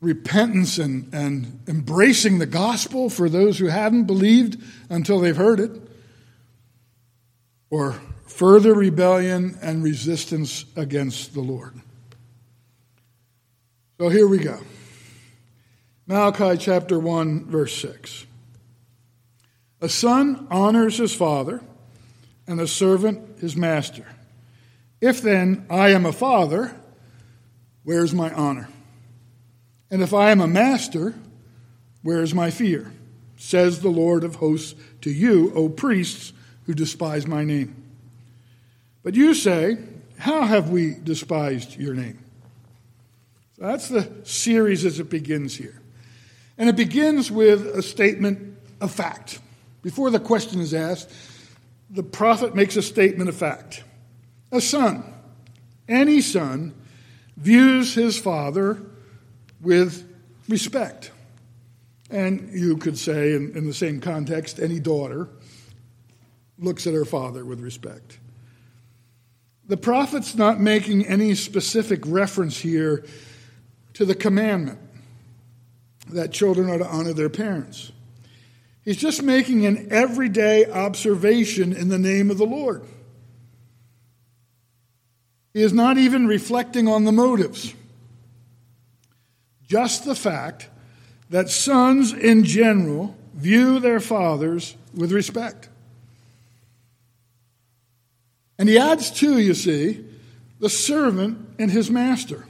repentance 0.00 0.78
and, 0.78 1.12
and 1.12 1.60
embracing 1.68 2.38
the 2.38 2.46
gospel 2.46 3.10
for 3.10 3.28
those 3.28 3.58
who 3.58 3.66
haven't 3.66 4.04
believed 4.04 4.62
until 4.88 5.20
they've 5.20 5.36
heard 5.36 5.60
it, 5.60 5.70
or 7.68 8.00
further 8.26 8.72
rebellion 8.74 9.58
and 9.60 9.84
resistance 9.84 10.64
against 10.74 11.34
the 11.34 11.40
Lord. 11.40 11.74
So 13.98 14.08
here 14.08 14.26
we 14.26 14.38
go. 14.38 14.60
Malachi 16.06 16.56
chapter 16.56 16.98
1, 16.98 17.44
verse 17.44 17.76
6. 17.76 18.26
A 19.82 19.88
son 19.88 20.46
honors 20.50 20.98
his 20.98 21.14
father, 21.14 21.60
and 22.46 22.60
a 22.60 22.66
servant 22.66 23.38
his 23.40 23.54
master. 23.56 24.06
If 25.00 25.22
then 25.22 25.66
I 25.70 25.90
am 25.90 26.04
a 26.04 26.12
father, 26.12 26.74
where's 27.84 28.12
my 28.12 28.32
honor? 28.32 28.68
And 29.90 30.02
if 30.02 30.14
I 30.14 30.30
am 30.30 30.40
a 30.40 30.46
master, 30.46 31.14
where 32.02 32.22
is 32.22 32.34
my 32.34 32.50
fear? 32.50 32.92
Says 33.36 33.80
the 33.80 33.90
Lord 33.90 34.22
of 34.22 34.36
hosts 34.36 34.74
to 35.00 35.10
you, 35.10 35.52
O 35.54 35.68
priests 35.68 36.32
who 36.66 36.74
despise 36.74 37.26
my 37.26 37.44
name. 37.44 37.74
But 39.02 39.14
you 39.14 39.34
say, 39.34 39.78
How 40.18 40.42
have 40.42 40.70
we 40.70 40.94
despised 40.94 41.76
your 41.76 41.94
name? 41.94 42.18
So 43.56 43.62
that's 43.62 43.88
the 43.88 44.10
series 44.24 44.84
as 44.84 45.00
it 45.00 45.10
begins 45.10 45.56
here. 45.56 45.80
And 46.56 46.68
it 46.68 46.76
begins 46.76 47.30
with 47.30 47.66
a 47.66 47.82
statement 47.82 48.56
of 48.80 48.92
fact. 48.92 49.40
Before 49.82 50.10
the 50.10 50.20
question 50.20 50.60
is 50.60 50.74
asked, 50.74 51.10
the 51.88 52.02
prophet 52.02 52.54
makes 52.54 52.76
a 52.76 52.82
statement 52.82 53.28
of 53.28 53.36
fact. 53.36 53.82
A 54.52 54.60
son, 54.60 55.02
any 55.88 56.20
son, 56.20 56.74
views 57.36 57.94
his 57.94 58.18
father 58.18 58.82
with 59.60 60.06
respect. 60.48 61.10
And 62.10 62.50
you 62.52 62.76
could 62.76 62.98
say, 62.98 63.34
in, 63.34 63.56
in, 63.56 63.66
the 63.66 63.74
same 63.74 64.00
context, 64.00 64.58
any 64.58 64.80
daughter 64.80 65.28
looks 66.58 66.86
at 66.86 66.94
her 66.94 67.04
father 67.04 67.44
with 67.44 67.60
respect. 67.60 68.18
The 69.66 69.76
prophet's 69.76 70.34
not 70.34 70.58
making 70.58 71.06
any 71.06 71.34
specific 71.36 72.00
reference 72.04 72.58
here 72.58 73.04
to 73.94 74.04
the 74.04 74.14
commandment 74.14 74.80
that 76.08 76.32
children 76.32 76.68
are 76.68 76.78
to 76.78 76.86
honor 76.86 77.12
their 77.12 77.28
parents. 77.28 77.92
He's 78.84 78.96
just 78.96 79.22
making 79.22 79.66
an 79.66 79.88
everyday 79.90 80.66
observation 80.66 81.72
in 81.72 81.88
the 81.88 81.98
name 81.98 82.30
of 82.30 82.38
the 82.38 82.46
Lord. 82.46 82.82
He 85.52 85.62
is 85.62 85.72
not 85.72 85.98
even 85.98 86.26
reflecting 86.26 86.88
on 86.88 87.04
the 87.04 87.12
motives, 87.12 87.74
just 89.70 90.04
the 90.04 90.16
fact 90.16 90.68
that 91.30 91.48
sons 91.48 92.12
in 92.12 92.42
general 92.42 93.16
view 93.34 93.78
their 93.78 94.00
fathers 94.00 94.74
with 94.92 95.12
respect. 95.12 95.68
And 98.58 98.68
he 98.68 98.76
adds 98.76 99.12
to, 99.12 99.38
you 99.38 99.54
see, 99.54 100.04
the 100.58 100.68
servant 100.68 101.38
and 101.60 101.70
his 101.70 101.88
master, 101.88 102.46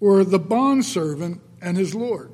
or 0.00 0.24
the 0.24 0.40
bondservant 0.40 1.40
and 1.62 1.76
his 1.76 1.94
Lord. 1.94 2.32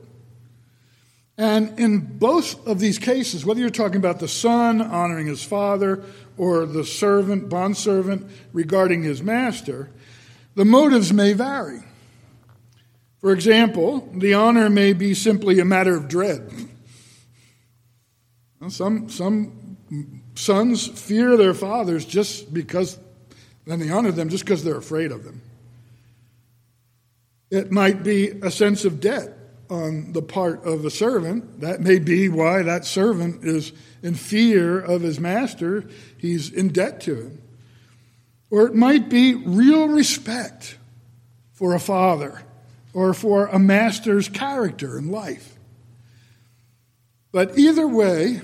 And 1.37 1.79
in 1.79 2.01
both 2.01 2.67
of 2.67 2.81
these 2.81 2.99
cases, 2.99 3.45
whether 3.45 3.61
you're 3.61 3.69
talking 3.69 3.99
about 3.99 4.21
the 4.21 4.27
son 4.27 4.81
honoring 4.81 5.27
his 5.27 5.45
father 5.45 6.03
or 6.39 6.65
the 6.65 6.85
servant, 6.85 7.51
bondservant 7.51 8.29
regarding 8.55 9.03
his 9.03 9.23
master, 9.23 9.91
the 10.55 10.65
motives 10.65 11.13
may 11.13 11.35
vary. 11.35 11.83
For 13.21 13.33
example, 13.33 14.09
the 14.15 14.35
honor 14.35 14.71
may 14.71 14.93
be 14.93 15.13
simply 15.15 15.59
a 15.59 15.65
matter 15.65 15.97
of 15.97 16.09
dread. 16.09 16.51
Some, 18.69 19.09
some 19.09 19.79
sons 20.35 20.87
fear 20.87 21.37
their 21.37 21.55
fathers 21.55 22.05
just 22.05 22.53
because, 22.53 22.99
then 23.67 23.81
they 23.81 23.91
honor 23.91 24.13
them 24.13 24.29
just 24.29 24.45
because 24.45 24.63
they're 24.63 24.77
afraid 24.77 25.11
of 25.11 25.25
them. 25.25 25.43
It 27.51 27.73
might 27.73 28.03
be 28.03 28.29
a 28.29 28.51
sense 28.51 28.85
of 28.85 29.01
debt 29.01 29.33
on 29.71 30.13
the 30.13 30.23
part 30.23 30.65
of 30.65 30.85
a 30.85 30.91
servant. 30.91 31.61
That 31.61 31.81
may 31.81 31.99
be 31.99 32.29
why 32.29 32.63
that 32.63 32.85
servant 32.85 33.45
is 33.45 33.73
in 34.03 34.15
fear 34.15 34.79
of 34.79 35.03
his 35.03 35.19
master. 35.19 35.89
He's 36.19 36.53
in 36.53 36.69
debt 36.69 37.01
to 37.03 37.15
him. 37.17 37.43
Or 38.51 38.67
it 38.67 38.75
might 38.75 39.09
be 39.09 39.35
real 39.35 39.89
respect 39.89 40.79
for 41.53 41.75
a 41.75 41.81
father 41.81 42.43
or 42.99 43.15
for 43.15 43.47
a 43.47 43.61
master's 43.61 44.29
character 44.29 44.99
and 44.99 45.13
life. 45.13 45.57
But 47.31 47.57
either 47.57 47.87
way, 47.87 48.41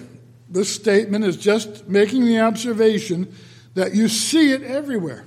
this 0.48 0.72
statement 0.72 1.24
is 1.24 1.36
just 1.36 1.88
making 1.88 2.24
the 2.24 2.38
observation 2.38 3.34
that 3.74 3.96
you 3.96 4.06
see 4.06 4.52
it 4.52 4.62
everywhere. 4.62 5.24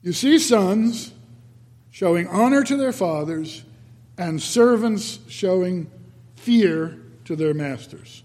You 0.00 0.14
see 0.14 0.38
sons 0.38 1.12
showing 1.90 2.26
honor 2.28 2.64
to 2.64 2.78
their 2.78 2.94
fathers 2.94 3.62
and 4.16 4.40
servants 4.40 5.18
showing 5.28 5.90
fear 6.36 6.98
to 7.26 7.36
their 7.36 7.52
masters. 7.52 8.22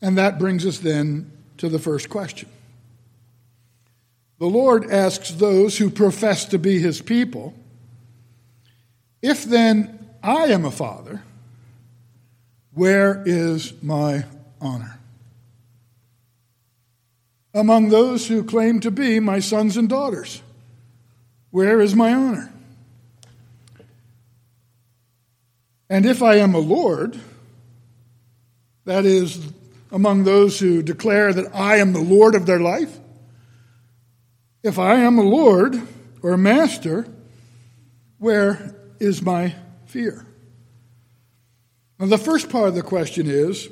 And 0.00 0.16
that 0.18 0.38
brings 0.38 0.64
us 0.64 0.78
then 0.78 1.32
to 1.56 1.68
the 1.68 1.80
first 1.80 2.08
question. 2.08 2.48
The 4.38 4.46
Lord 4.46 4.88
asks 4.88 5.32
those 5.32 5.78
who 5.78 5.90
profess 5.90 6.44
to 6.44 6.60
be 6.60 6.78
his 6.78 7.02
people, 7.02 7.54
If 9.22 9.44
then 9.44 9.98
I 10.22 10.46
am 10.46 10.64
a 10.64 10.70
father, 10.70 11.22
where 12.72 13.22
is 13.26 13.72
my 13.82 14.24
honor? 14.60 14.98
Among 17.54 17.88
those 17.88 18.28
who 18.28 18.44
claim 18.44 18.80
to 18.80 18.90
be 18.90 19.18
my 19.18 19.40
sons 19.40 19.76
and 19.76 19.88
daughters, 19.88 20.42
where 21.50 21.80
is 21.80 21.94
my 21.94 22.14
honor? 22.14 22.52
And 25.90 26.04
if 26.06 26.22
I 26.22 26.36
am 26.36 26.54
a 26.54 26.58
Lord, 26.58 27.18
that 28.84 29.04
is, 29.04 29.40
among 29.90 30.24
those 30.24 30.60
who 30.60 30.82
declare 30.82 31.32
that 31.32 31.54
I 31.54 31.76
am 31.76 31.92
the 31.92 32.00
Lord 32.00 32.34
of 32.34 32.46
their 32.46 32.60
life, 32.60 32.98
if 34.62 34.78
I 34.78 34.96
am 34.96 35.18
a 35.18 35.22
Lord 35.22 35.80
or 36.22 36.32
a 36.32 36.38
master, 36.38 37.06
where 38.18 38.74
is 39.00 39.22
my 39.22 39.54
fear? 39.86 40.26
Now, 41.98 42.06
the 42.06 42.18
first 42.18 42.48
part 42.48 42.68
of 42.68 42.74
the 42.74 42.82
question 42.82 43.26
is 43.28 43.68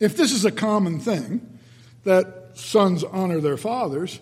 if 0.00 0.16
this 0.16 0.32
is 0.32 0.44
a 0.44 0.52
common 0.52 1.00
thing, 1.00 1.58
that 2.04 2.52
sons 2.54 3.04
honor 3.04 3.40
their 3.40 3.56
fathers, 3.56 4.20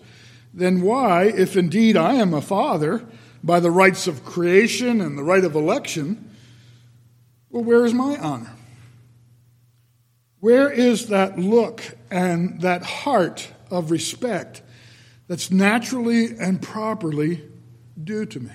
then 0.53 0.81
why, 0.81 1.25
if 1.25 1.55
indeed 1.55 1.95
I 1.95 2.15
am 2.15 2.33
a 2.33 2.41
father 2.41 3.05
by 3.43 3.59
the 3.59 3.71
rights 3.71 4.07
of 4.07 4.25
creation 4.25 4.99
and 5.01 5.17
the 5.17 5.23
right 5.23 5.43
of 5.43 5.55
election, 5.55 6.35
well, 7.49 7.63
where 7.63 7.85
is 7.85 7.93
my 7.93 8.17
honor? 8.17 8.51
Where 10.39 10.69
is 10.69 11.07
that 11.07 11.39
look 11.39 11.81
and 12.11 12.61
that 12.61 12.83
heart 12.83 13.51
of 13.71 13.91
respect 13.91 14.61
that's 15.27 15.51
naturally 15.51 16.37
and 16.37 16.61
properly 16.61 17.43
due 18.03 18.25
to 18.25 18.39
me? 18.39 18.51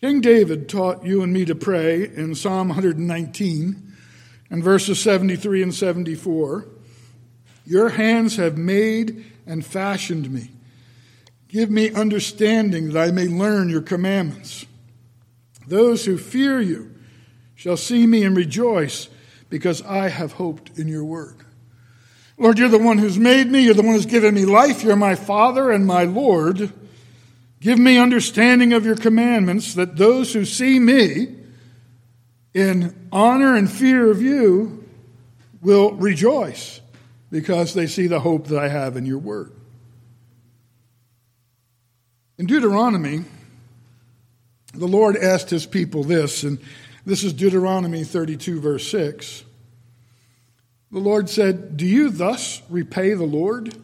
King 0.00 0.20
David 0.20 0.68
taught 0.68 1.06
you 1.06 1.22
and 1.22 1.32
me 1.32 1.46
to 1.46 1.54
pray 1.54 2.06
in 2.06 2.34
Psalm 2.34 2.68
119 2.68 3.92
and 4.50 4.62
verses 4.62 5.00
73 5.00 5.62
and 5.62 5.74
74 5.74 6.68
Your 7.64 7.88
hands 7.88 8.36
have 8.36 8.58
made 8.58 9.24
and 9.46 9.64
fashioned 9.64 10.30
me. 10.30 10.50
Give 11.48 11.70
me 11.70 11.90
understanding 11.92 12.90
that 12.90 13.08
I 13.08 13.10
may 13.10 13.26
learn 13.26 13.70
your 13.70 13.80
commandments. 13.80 14.66
Those 15.66 16.04
who 16.04 16.18
fear 16.18 16.60
you 16.60 16.94
shall 17.54 17.78
see 17.78 18.06
me 18.06 18.22
and 18.22 18.36
rejoice 18.36 19.08
because 19.48 19.80
I 19.80 20.10
have 20.10 20.32
hoped 20.32 20.78
in 20.78 20.88
your 20.88 21.04
word. 21.04 21.36
Lord, 22.36 22.58
you're 22.58 22.68
the 22.68 22.78
one 22.78 22.98
who's 22.98 23.18
made 23.18 23.50
me. 23.50 23.60
You're 23.60 23.72
the 23.72 23.82
one 23.82 23.94
who's 23.94 24.04
given 24.04 24.34
me 24.34 24.44
life. 24.44 24.82
You're 24.82 24.94
my 24.94 25.14
Father 25.14 25.70
and 25.70 25.86
my 25.86 26.04
Lord. 26.04 26.70
Give 27.66 27.80
me 27.80 27.98
understanding 27.98 28.72
of 28.74 28.86
your 28.86 28.94
commandments 28.94 29.74
that 29.74 29.96
those 29.96 30.32
who 30.32 30.44
see 30.44 30.78
me 30.78 31.34
in 32.54 33.08
honor 33.10 33.56
and 33.56 33.68
fear 33.68 34.08
of 34.08 34.22
you 34.22 34.88
will 35.60 35.94
rejoice 35.94 36.80
because 37.28 37.74
they 37.74 37.88
see 37.88 38.06
the 38.06 38.20
hope 38.20 38.46
that 38.46 38.58
I 38.60 38.68
have 38.68 38.96
in 38.96 39.04
your 39.04 39.18
word. 39.18 39.50
In 42.38 42.46
Deuteronomy, 42.46 43.24
the 44.72 44.86
Lord 44.86 45.16
asked 45.16 45.50
his 45.50 45.66
people 45.66 46.04
this, 46.04 46.44
and 46.44 46.60
this 47.04 47.24
is 47.24 47.32
Deuteronomy 47.32 48.04
32, 48.04 48.60
verse 48.60 48.88
6. 48.92 49.42
The 50.92 51.00
Lord 51.00 51.28
said, 51.28 51.76
Do 51.76 51.84
you 51.84 52.10
thus 52.10 52.62
repay 52.70 53.14
the 53.14 53.24
Lord, 53.24 53.74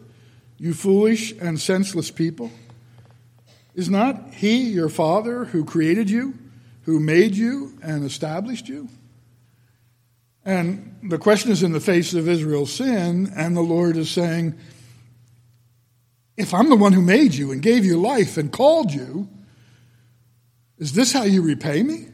you 0.56 0.72
foolish 0.72 1.32
and 1.40 1.58
senseless 1.60 2.12
people? 2.12 2.52
Is 3.74 3.88
not 3.88 4.34
he 4.34 4.62
your 4.70 4.88
father 4.88 5.46
who 5.46 5.64
created 5.64 6.10
you, 6.10 6.34
who 6.82 7.00
made 7.00 7.34
you 7.34 7.78
and 7.82 8.04
established 8.04 8.68
you? 8.68 8.88
And 10.44 10.98
the 11.02 11.18
question 11.18 11.52
is 11.52 11.62
in 11.62 11.72
the 11.72 11.80
face 11.80 12.14
of 12.14 12.28
Israel's 12.28 12.72
sin, 12.72 13.32
and 13.36 13.56
the 13.56 13.62
Lord 13.62 13.96
is 13.96 14.10
saying, 14.10 14.54
If 16.36 16.52
I'm 16.52 16.68
the 16.68 16.76
one 16.76 16.92
who 16.92 17.02
made 17.02 17.34
you 17.34 17.52
and 17.52 17.62
gave 17.62 17.84
you 17.84 18.00
life 18.00 18.36
and 18.36 18.52
called 18.52 18.92
you, 18.92 19.28
is 20.78 20.92
this 20.92 21.12
how 21.12 21.22
you 21.22 21.42
repay 21.42 21.82
me? 21.82 22.08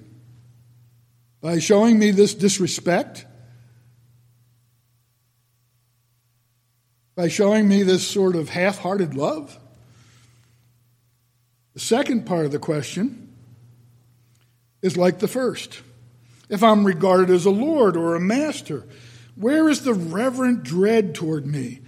By 1.40 1.58
showing 1.58 1.98
me 1.98 2.10
this 2.10 2.34
disrespect? 2.34 3.24
By 7.14 7.28
showing 7.28 7.66
me 7.66 7.82
this 7.82 8.06
sort 8.06 8.36
of 8.36 8.50
half 8.50 8.78
hearted 8.78 9.14
love? 9.14 9.58
The 11.78 11.84
second 11.84 12.26
part 12.26 12.44
of 12.44 12.50
the 12.50 12.58
question 12.58 13.32
is 14.82 14.96
like 14.96 15.20
the 15.20 15.28
first. 15.28 15.80
If 16.48 16.64
I'm 16.64 16.84
regarded 16.84 17.30
as 17.30 17.44
a 17.44 17.50
lord 17.50 17.96
or 17.96 18.16
a 18.16 18.20
master, 18.20 18.84
where 19.36 19.68
is 19.68 19.82
the 19.82 19.94
reverent 19.94 20.64
dread 20.64 21.14
toward 21.14 21.46
me 21.46 21.78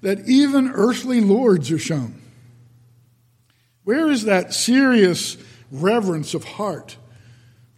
that 0.00 0.28
even 0.28 0.70
earthly 0.70 1.20
lords 1.20 1.72
are 1.72 1.78
shown? 1.80 2.22
Where 3.82 4.12
is 4.12 4.26
that 4.26 4.54
serious 4.54 5.36
reverence 5.72 6.34
of 6.34 6.44
heart 6.44 6.96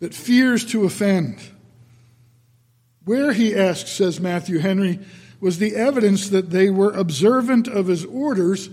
that 0.01 0.13
fears 0.13 0.67
to 0.67 0.85
offend? 0.85 1.39
Where, 3.07 3.33
he 3.33 3.57
asks, 3.57 3.89
says 3.89 4.21
Matthew 4.21 4.59
Henry, 4.59 5.01
was 5.41 5.59
the 5.59 5.75
evidence 5.77 6.29
that 6.29 6.51
they 6.51 6.69
were 6.69 6.93
observant 6.93 7.69
of 7.69 7.87
his 7.87 8.05
orders 8.05 8.69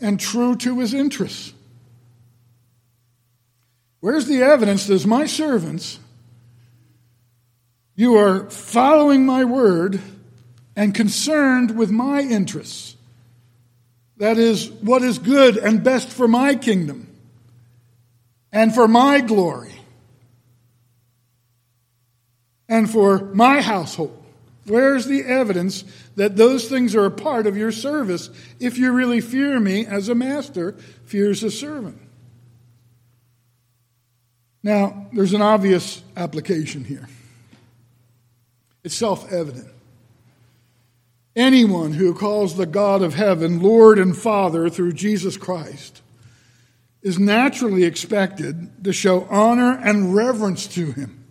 and 0.00 0.18
true 0.18 0.56
to 0.56 0.78
his 0.78 0.94
interests? 0.94 1.52
Where's 4.00 4.26
the 4.26 4.42
evidence 4.42 4.86
that 4.86 4.94
as 4.94 5.06
my 5.06 5.26
servants, 5.26 5.98
you 7.94 8.16
are 8.16 8.48
following 8.48 9.26
my 9.26 9.44
word 9.44 10.00
and 10.74 10.94
concerned 10.94 11.76
with 11.76 11.90
my 11.90 12.20
interests? 12.22 12.96
That 14.16 14.38
is, 14.38 14.70
what 14.70 15.02
is 15.02 15.18
good 15.18 15.56
and 15.56 15.84
best 15.84 16.08
for 16.08 16.26
my 16.26 16.54
kingdom 16.54 17.08
and 18.52 18.74
for 18.74 18.88
my 18.88 19.20
glory 19.20 19.74
and 22.68 22.90
for 22.90 23.18
my 23.34 23.60
household. 23.60 24.16
Where's 24.66 25.06
the 25.06 25.24
evidence 25.24 25.84
that 26.16 26.36
those 26.36 26.68
things 26.68 26.94
are 26.94 27.06
a 27.06 27.10
part 27.10 27.46
of 27.46 27.56
your 27.56 27.72
service 27.72 28.30
if 28.60 28.78
you 28.78 28.92
really 28.92 29.20
fear 29.20 29.58
me 29.58 29.84
as 29.84 30.08
a 30.08 30.14
master 30.14 30.72
fears 31.04 31.42
a 31.42 31.50
servant? 31.50 31.98
Now, 34.62 35.06
there's 35.12 35.32
an 35.32 35.42
obvious 35.42 36.02
application 36.16 36.84
here. 36.84 37.08
It's 38.84 38.94
self 38.94 39.30
evident. 39.32 39.68
Anyone 41.36 41.92
who 41.92 42.14
calls 42.14 42.56
the 42.56 42.66
God 42.66 43.02
of 43.02 43.14
heaven 43.14 43.62
Lord 43.62 43.98
and 43.98 44.16
Father 44.16 44.68
through 44.68 44.94
Jesus 44.94 45.36
Christ 45.36 46.02
is 47.02 47.18
naturally 47.18 47.84
expected 47.84 48.84
to 48.84 48.92
show 48.92 49.26
honor 49.30 49.80
and 49.82 50.14
reverence 50.14 50.66
to 50.66 50.92
him, 50.92 51.24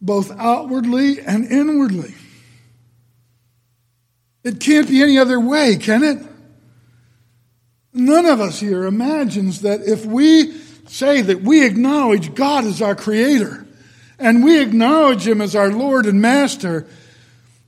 both 0.00 0.30
outwardly 0.38 1.20
and 1.20 1.44
inwardly. 1.46 2.14
It 4.44 4.60
can't 4.60 4.88
be 4.88 5.02
any 5.02 5.18
other 5.18 5.40
way, 5.40 5.76
can 5.76 6.04
it? 6.04 6.18
None 7.92 8.26
of 8.26 8.40
us 8.40 8.60
here 8.60 8.84
imagines 8.84 9.62
that 9.62 9.82
if 9.82 10.06
we 10.06 10.52
say 10.88 11.22
that 11.22 11.42
we 11.42 11.64
acknowledge 11.64 12.34
God 12.34 12.64
as 12.64 12.82
our 12.82 12.94
Creator 12.94 13.66
and 14.18 14.42
we 14.42 14.60
acknowledge 14.60 15.26
Him 15.26 15.40
as 15.40 15.54
our 15.54 15.70
Lord 15.70 16.06
and 16.06 16.20
Master, 16.20 16.86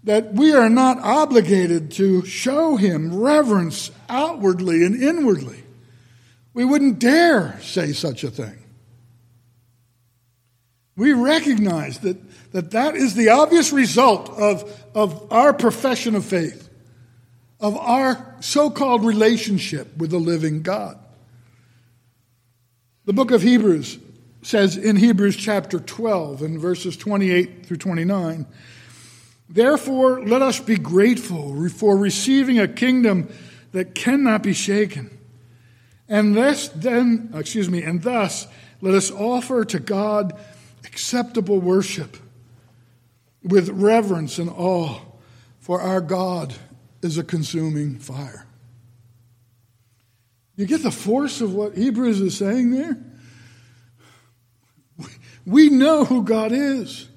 that 0.04 0.32
we 0.32 0.52
are 0.52 0.68
not 0.68 0.98
obligated 0.98 1.92
to 1.92 2.24
show 2.24 2.76
Him 2.76 3.20
reverence 3.20 3.90
outwardly 4.08 4.84
and 4.84 5.00
inwardly. 5.00 5.62
We 6.54 6.64
wouldn't 6.64 6.98
dare 6.98 7.60
say 7.62 7.92
such 7.92 8.24
a 8.24 8.30
thing. 8.30 8.56
We 10.96 11.12
recognize 11.12 12.00
that 12.00 12.18
that, 12.52 12.72
that 12.72 12.96
is 12.96 13.14
the 13.14 13.30
obvious 13.30 13.72
result 13.72 14.28
of, 14.30 14.84
of 14.94 15.32
our 15.32 15.52
profession 15.52 16.14
of 16.14 16.24
faith, 16.24 16.68
of 17.60 17.76
our 17.76 18.36
so 18.40 18.70
called 18.70 19.04
relationship 19.04 19.96
with 19.96 20.10
the 20.10 20.18
living 20.18 20.62
God. 20.62 20.98
The 23.10 23.14
book 23.14 23.32
of 23.32 23.42
Hebrews 23.42 23.98
says 24.42 24.76
in 24.76 24.94
Hebrews 24.94 25.34
chapter 25.34 25.80
12 25.80 26.42
and 26.42 26.60
verses 26.60 26.96
28 26.96 27.66
through 27.66 27.78
29 27.78 28.46
Therefore, 29.48 30.24
let 30.24 30.42
us 30.42 30.60
be 30.60 30.76
grateful 30.76 31.68
for 31.70 31.96
receiving 31.96 32.60
a 32.60 32.68
kingdom 32.68 33.28
that 33.72 33.96
cannot 33.96 34.44
be 34.44 34.52
shaken. 34.52 35.10
And 36.08 36.36
thus, 36.36 36.68
then, 36.68 37.32
excuse 37.34 37.68
me, 37.68 37.82
and 37.82 38.00
thus 38.00 38.46
let 38.80 38.94
us 38.94 39.10
offer 39.10 39.64
to 39.64 39.80
God 39.80 40.38
acceptable 40.84 41.58
worship 41.58 42.16
with 43.42 43.70
reverence 43.70 44.38
and 44.38 44.50
awe, 44.50 45.00
for 45.58 45.80
our 45.80 46.00
God 46.00 46.54
is 47.02 47.18
a 47.18 47.24
consuming 47.24 47.98
fire. 47.98 48.46
You 50.60 50.66
get 50.66 50.82
the 50.82 50.90
force 50.90 51.40
of 51.40 51.54
what 51.54 51.74
Hebrews 51.74 52.20
is 52.20 52.36
saying 52.36 52.70
there? 52.70 52.98
We 55.46 55.70
know 55.70 56.04
who 56.04 56.22
God 56.22 56.52
is. 56.52 57.08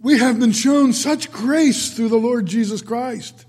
We 0.00 0.18
have 0.20 0.40
been 0.40 0.52
shown 0.52 0.94
such 0.94 1.30
grace 1.30 1.92
through 1.92 2.08
the 2.08 2.16
Lord 2.16 2.46
Jesus 2.46 2.80
Christ. 2.80 3.44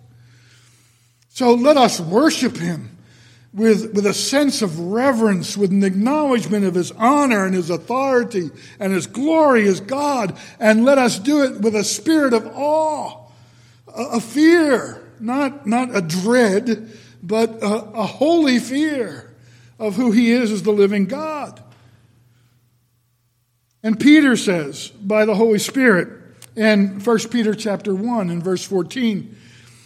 So 1.29 1.53
let 1.53 1.77
us 1.77 2.01
worship 2.01 2.57
him 2.57 2.97
with, 3.53 3.93
with 3.93 4.05
a 4.05 4.13
sense 4.13 4.61
of 4.61 4.77
reverence, 4.77 5.55
with 5.55 5.71
an 5.71 5.85
acknowledgement 5.85 6.65
of 6.65 6.75
his 6.75 6.91
honor 6.91 7.45
and 7.45 7.55
his 7.55 7.69
authority 7.69 8.49
and 8.77 8.91
his 8.91 9.07
glory 9.07 9.69
as 9.69 9.79
God. 9.79 10.37
And 10.59 10.83
let 10.83 10.97
us 10.97 11.17
do 11.17 11.43
it 11.43 11.61
with 11.61 11.77
a 11.77 11.85
spirit 11.85 12.33
of 12.33 12.45
awe, 12.45 13.25
a, 13.87 14.03
a 14.15 14.19
fear, 14.19 15.01
not, 15.21 15.65
not 15.65 15.95
a 15.95 16.01
dread, 16.01 16.91
but 17.21 17.61
a, 17.61 17.75
a 17.93 18.05
holy 18.05 18.59
fear 18.59 19.33
of 19.79 19.95
who 19.95 20.11
he 20.11 20.31
is 20.31 20.51
as 20.51 20.63
the 20.63 20.71
living 20.71 21.05
God. 21.05 21.61
And 23.83 23.99
Peter 23.99 24.35
says, 24.35 24.89
by 24.89 25.25
the 25.25 25.35
Holy 25.35 25.59
Spirit, 25.59 26.19
in 26.55 26.99
1 26.99 27.19
Peter 27.29 27.53
chapter 27.53 27.95
1 27.95 28.29
and 28.29 28.43
verse 28.43 28.63
14, 28.63 29.35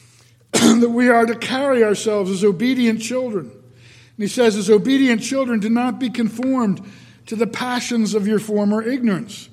that 0.51 0.89
we 0.89 1.09
are 1.09 1.25
to 1.25 1.35
carry 1.35 1.83
ourselves 1.83 2.29
as 2.31 2.43
obedient 2.43 3.01
children. 3.01 3.49
And 3.51 4.23
he 4.23 4.27
says, 4.27 4.55
as 4.55 4.69
obedient 4.69 5.21
children, 5.21 5.59
do 5.59 5.69
not 5.69 5.99
be 5.99 6.09
conformed 6.09 6.81
to 7.27 7.35
the 7.35 7.47
passions 7.47 8.13
of 8.13 8.27
your 8.27 8.39
former 8.39 8.81
ignorance. 8.81 9.49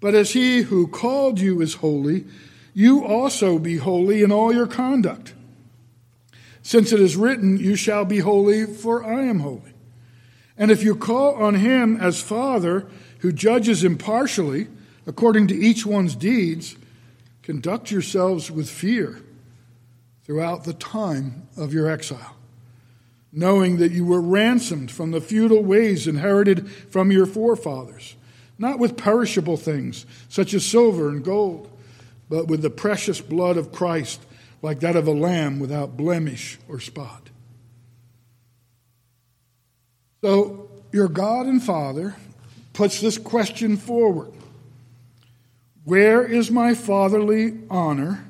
But 0.00 0.14
as 0.14 0.32
he 0.32 0.62
who 0.62 0.88
called 0.88 1.40
you 1.40 1.60
is 1.60 1.74
holy, 1.74 2.26
you 2.74 3.04
also 3.04 3.58
be 3.58 3.76
holy 3.76 4.22
in 4.22 4.32
all 4.32 4.52
your 4.52 4.66
conduct. 4.66 5.34
Since 6.62 6.92
it 6.92 7.00
is 7.00 7.16
written, 7.16 7.58
You 7.58 7.76
shall 7.76 8.04
be 8.04 8.20
holy, 8.20 8.66
for 8.66 9.04
I 9.04 9.22
am 9.22 9.40
holy. 9.40 9.72
And 10.56 10.70
if 10.70 10.82
you 10.82 10.94
call 10.94 11.34
on 11.34 11.56
him 11.56 11.96
as 11.96 12.22
Father, 12.22 12.86
who 13.18 13.32
judges 13.32 13.84
impartially, 13.84 14.68
according 15.06 15.48
to 15.48 15.54
each 15.54 15.84
one's 15.84 16.14
deeds, 16.14 16.76
conduct 17.42 17.90
yourselves 17.90 18.50
with 18.50 18.70
fear 18.70 19.22
throughout 20.24 20.64
the 20.64 20.74
time 20.74 21.48
of 21.56 21.74
your 21.74 21.90
exile, 21.90 22.36
knowing 23.32 23.78
that 23.78 23.90
you 23.90 24.04
were 24.04 24.20
ransomed 24.20 24.90
from 24.90 25.10
the 25.10 25.20
feudal 25.20 25.64
ways 25.64 26.06
inherited 26.06 26.70
from 26.70 27.10
your 27.10 27.26
forefathers, 27.26 28.14
not 28.58 28.78
with 28.78 28.96
perishable 28.96 29.56
things 29.56 30.06
such 30.28 30.54
as 30.54 30.64
silver 30.64 31.08
and 31.08 31.24
gold, 31.24 31.68
but 32.28 32.46
with 32.46 32.62
the 32.62 32.70
precious 32.70 33.20
blood 33.20 33.56
of 33.56 33.72
Christ, 33.72 34.24
like 34.62 34.80
that 34.80 34.96
of 34.96 35.06
a 35.06 35.12
lamb 35.12 35.58
without 35.58 35.96
blemish 35.96 36.58
or 36.68 36.80
spot. 36.80 37.28
So, 40.22 40.70
your 40.92 41.08
God 41.08 41.46
and 41.46 41.62
Father 41.62 42.14
puts 42.72 43.00
this 43.00 43.18
question 43.18 43.76
forward 43.76 44.32
Where 45.84 46.24
is 46.24 46.50
my 46.50 46.74
fatherly 46.74 47.58
honor? 47.68 48.24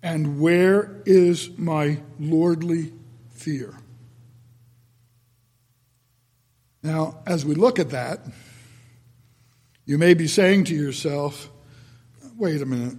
And 0.00 0.40
where 0.40 1.02
is 1.06 1.50
my 1.58 1.98
lordly 2.20 2.92
fear? 3.30 3.74
Now, 6.84 7.18
as 7.26 7.44
we 7.44 7.56
look 7.56 7.80
at 7.80 7.90
that, 7.90 8.20
you 9.84 9.98
may 9.98 10.14
be 10.14 10.28
saying 10.28 10.64
to 10.64 10.74
yourself, 10.74 11.50
wait 12.36 12.62
a 12.62 12.66
minute, 12.66 12.96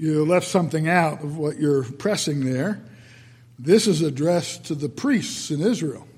you 0.00 0.24
left 0.24 0.46
something 0.46 0.88
out 0.88 1.22
of 1.22 1.36
what 1.36 1.58
you're 1.58 1.82
pressing 1.84 2.50
there. 2.50 2.80
This 3.58 3.86
is 3.86 4.00
addressed 4.00 4.64
to 4.64 4.74
the 4.74 4.88
priests 4.88 5.50
in 5.50 5.60
Israel. 5.60 6.08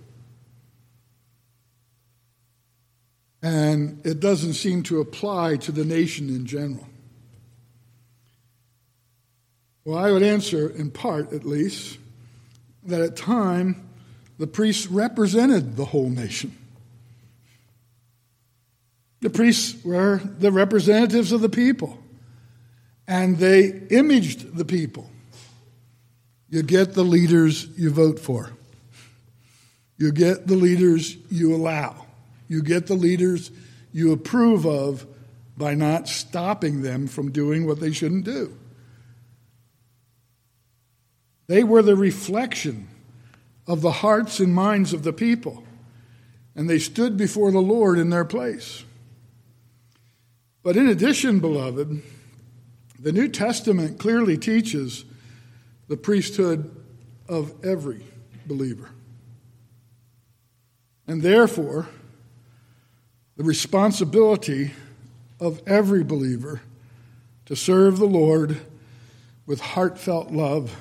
And 3.43 4.01
it 4.07 4.21
doesn't 4.21 4.55
seem 4.55 4.85
to 4.85 5.01
apply 5.01 5.57
to 5.57 5.73
the 5.73 5.85
nation 5.85 6.29
in 6.29 6.47
general. 6.47 6.87
Well, 9.85 9.99
I 9.99 10.13
would 10.13 10.23
answer, 10.23 10.69
in 10.69 10.93
part 10.93 11.33
at 11.33 11.45
least, 11.45 11.99
that 12.85 13.01
at 13.01 13.17
time 13.17 13.89
the 14.39 14.47
priests 14.47 14.87
represented 14.87 15.75
the 15.75 15.87
whole 15.87 16.09
nation. 16.09 16.57
The 19.23 19.31
priests 19.31 19.85
were 19.85 20.21
the 20.39 20.53
representatives 20.53 21.33
of 21.33 21.41
the 21.41 21.49
people, 21.49 21.99
and 23.13 23.37
they 23.37 23.67
imaged 23.91 24.57
the 24.57 24.65
people. 24.65 25.11
You 26.49 26.63
get 26.63 26.95
the 26.95 27.03
leaders 27.03 27.67
you 27.77 27.91
vote 27.91 28.19
for, 28.19 28.51
you 29.99 30.13
get 30.13 30.47
the 30.47 30.57
leaders 30.57 31.19
you 31.31 31.55
allow, 31.55 32.07
you 32.49 32.63
get 32.63 32.87
the 32.87 32.95
leaders 32.95 33.51
you 33.93 34.13
approve 34.13 34.65
of 34.65 35.07
by 35.59 35.75
not 35.75 36.09
stopping 36.09 36.81
them 36.81 37.07
from 37.07 37.31
doing 37.31 37.67
what 37.67 37.81
they 37.81 37.93
shouldn't 37.93 38.25
do. 38.25 38.57
They 41.49 41.65
were 41.65 41.83
the 41.83 41.97
reflection 41.97 42.89
of 43.67 43.83
the 43.83 43.93
hearts 43.93 44.41
and 44.41 44.55
minds 44.55 44.95
of 44.95 45.03
the 45.03 45.13
people, 45.13 45.65
and 46.57 46.69
they 46.69 46.79
stood 46.79 47.19
before 47.19 47.51
the 47.51 47.61
Lord 47.61 47.99
in 47.99 48.09
their 48.09 48.25
place. 48.25 48.85
But 50.63 50.79
in 50.79 50.89
addition, 50.89 51.41
beloved, 51.41 52.03
the 53.03 53.13
New 53.13 53.29
Testament 53.29 53.99
clearly 53.99 54.39
teaches 54.39 55.05
the 55.89 55.97
priesthood 55.97 56.75
of 57.29 57.53
every 57.65 58.05
believer. 58.47 58.91
And 61.09 61.21
therefore, 61.21 61.89
the 63.37 63.43
responsibility 63.43 64.71
of 65.41 65.61
every 65.67 66.05
believer 66.05 66.63
to 67.47 67.57
serve 67.57 67.99
the 67.99 68.07
Lord 68.07 68.61
with 69.47 69.61
heartfelt 69.61 70.31
love 70.31 70.77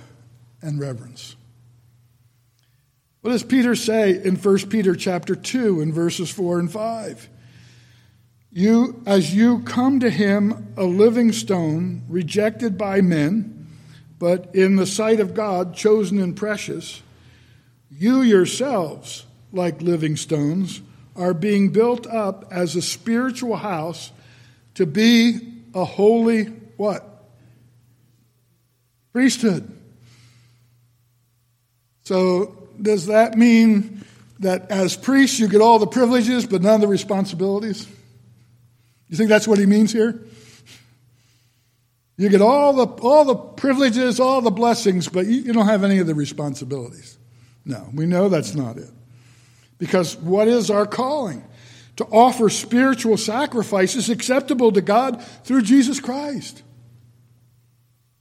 and 0.61 0.79
reverence. 0.79 1.35
What 3.21 3.31
does 3.31 3.43
Peter 3.43 3.75
say 3.75 4.23
in 4.23 4.35
1 4.35 4.69
Peter 4.69 4.95
chapter 4.95 5.35
2 5.35 5.81
in 5.81 5.91
verses 5.91 6.29
4 6.29 6.59
and 6.59 6.71
5? 6.71 7.29
You 8.51 9.01
as 9.05 9.33
you 9.33 9.59
come 9.59 9.99
to 10.01 10.09
him 10.09 10.73
a 10.77 10.83
living 10.83 11.31
stone 11.31 12.03
rejected 12.09 12.77
by 12.77 13.01
men 13.01 13.57
but 14.19 14.53
in 14.53 14.75
the 14.75 14.85
sight 14.85 15.19
of 15.19 15.33
God 15.33 15.73
chosen 15.73 16.19
and 16.19 16.35
precious 16.35 17.01
you 17.89 18.21
yourselves 18.21 19.25
like 19.51 19.81
living 19.81 20.15
stones 20.15 20.81
are 21.15 21.33
being 21.33 21.69
built 21.69 22.05
up 22.07 22.45
as 22.51 22.75
a 22.75 22.81
spiritual 22.81 23.55
house 23.55 24.11
to 24.75 24.85
be 24.85 25.39
a 25.73 25.85
holy 25.85 26.45
what 26.77 27.07
priesthood 29.13 29.77
so, 32.03 32.57
does 32.81 33.05
that 33.05 33.37
mean 33.37 34.03
that 34.39 34.69
as 34.71 34.97
priests 34.97 35.39
you 35.39 35.47
get 35.47 35.61
all 35.61 35.79
the 35.79 35.87
privileges 35.87 36.45
but 36.45 36.61
none 36.61 36.75
of 36.75 36.81
the 36.81 36.87
responsibilities? 36.87 37.87
You 39.11 39.17
think 39.17 39.29
that's 39.29 39.47
what 39.47 39.59
he 39.59 39.65
means 39.65 39.91
here? 39.91 40.23
You 42.17 42.29
get 42.29 42.41
all 42.41 42.73
the, 42.73 42.85
all 43.03 43.25
the 43.25 43.35
privileges, 43.35 44.19
all 44.19 44.41
the 44.41 44.51
blessings, 44.51 45.09
but 45.09 45.25
you, 45.25 45.41
you 45.41 45.53
don't 45.53 45.65
have 45.65 45.83
any 45.83 45.97
of 45.97 46.07
the 46.07 46.15
responsibilities. 46.15 47.17
No, 47.65 47.89
we 47.93 48.05
know 48.05 48.29
that's 48.29 48.55
not 48.55 48.77
it. 48.77 48.89
Because 49.77 50.15
what 50.15 50.47
is 50.47 50.71
our 50.71 50.85
calling? 50.85 51.43
To 51.97 52.05
offer 52.05 52.49
spiritual 52.49 53.17
sacrifices 53.17 54.09
acceptable 54.09 54.71
to 54.71 54.81
God 54.81 55.21
through 55.43 55.63
Jesus 55.63 55.99
Christ. 55.99 56.63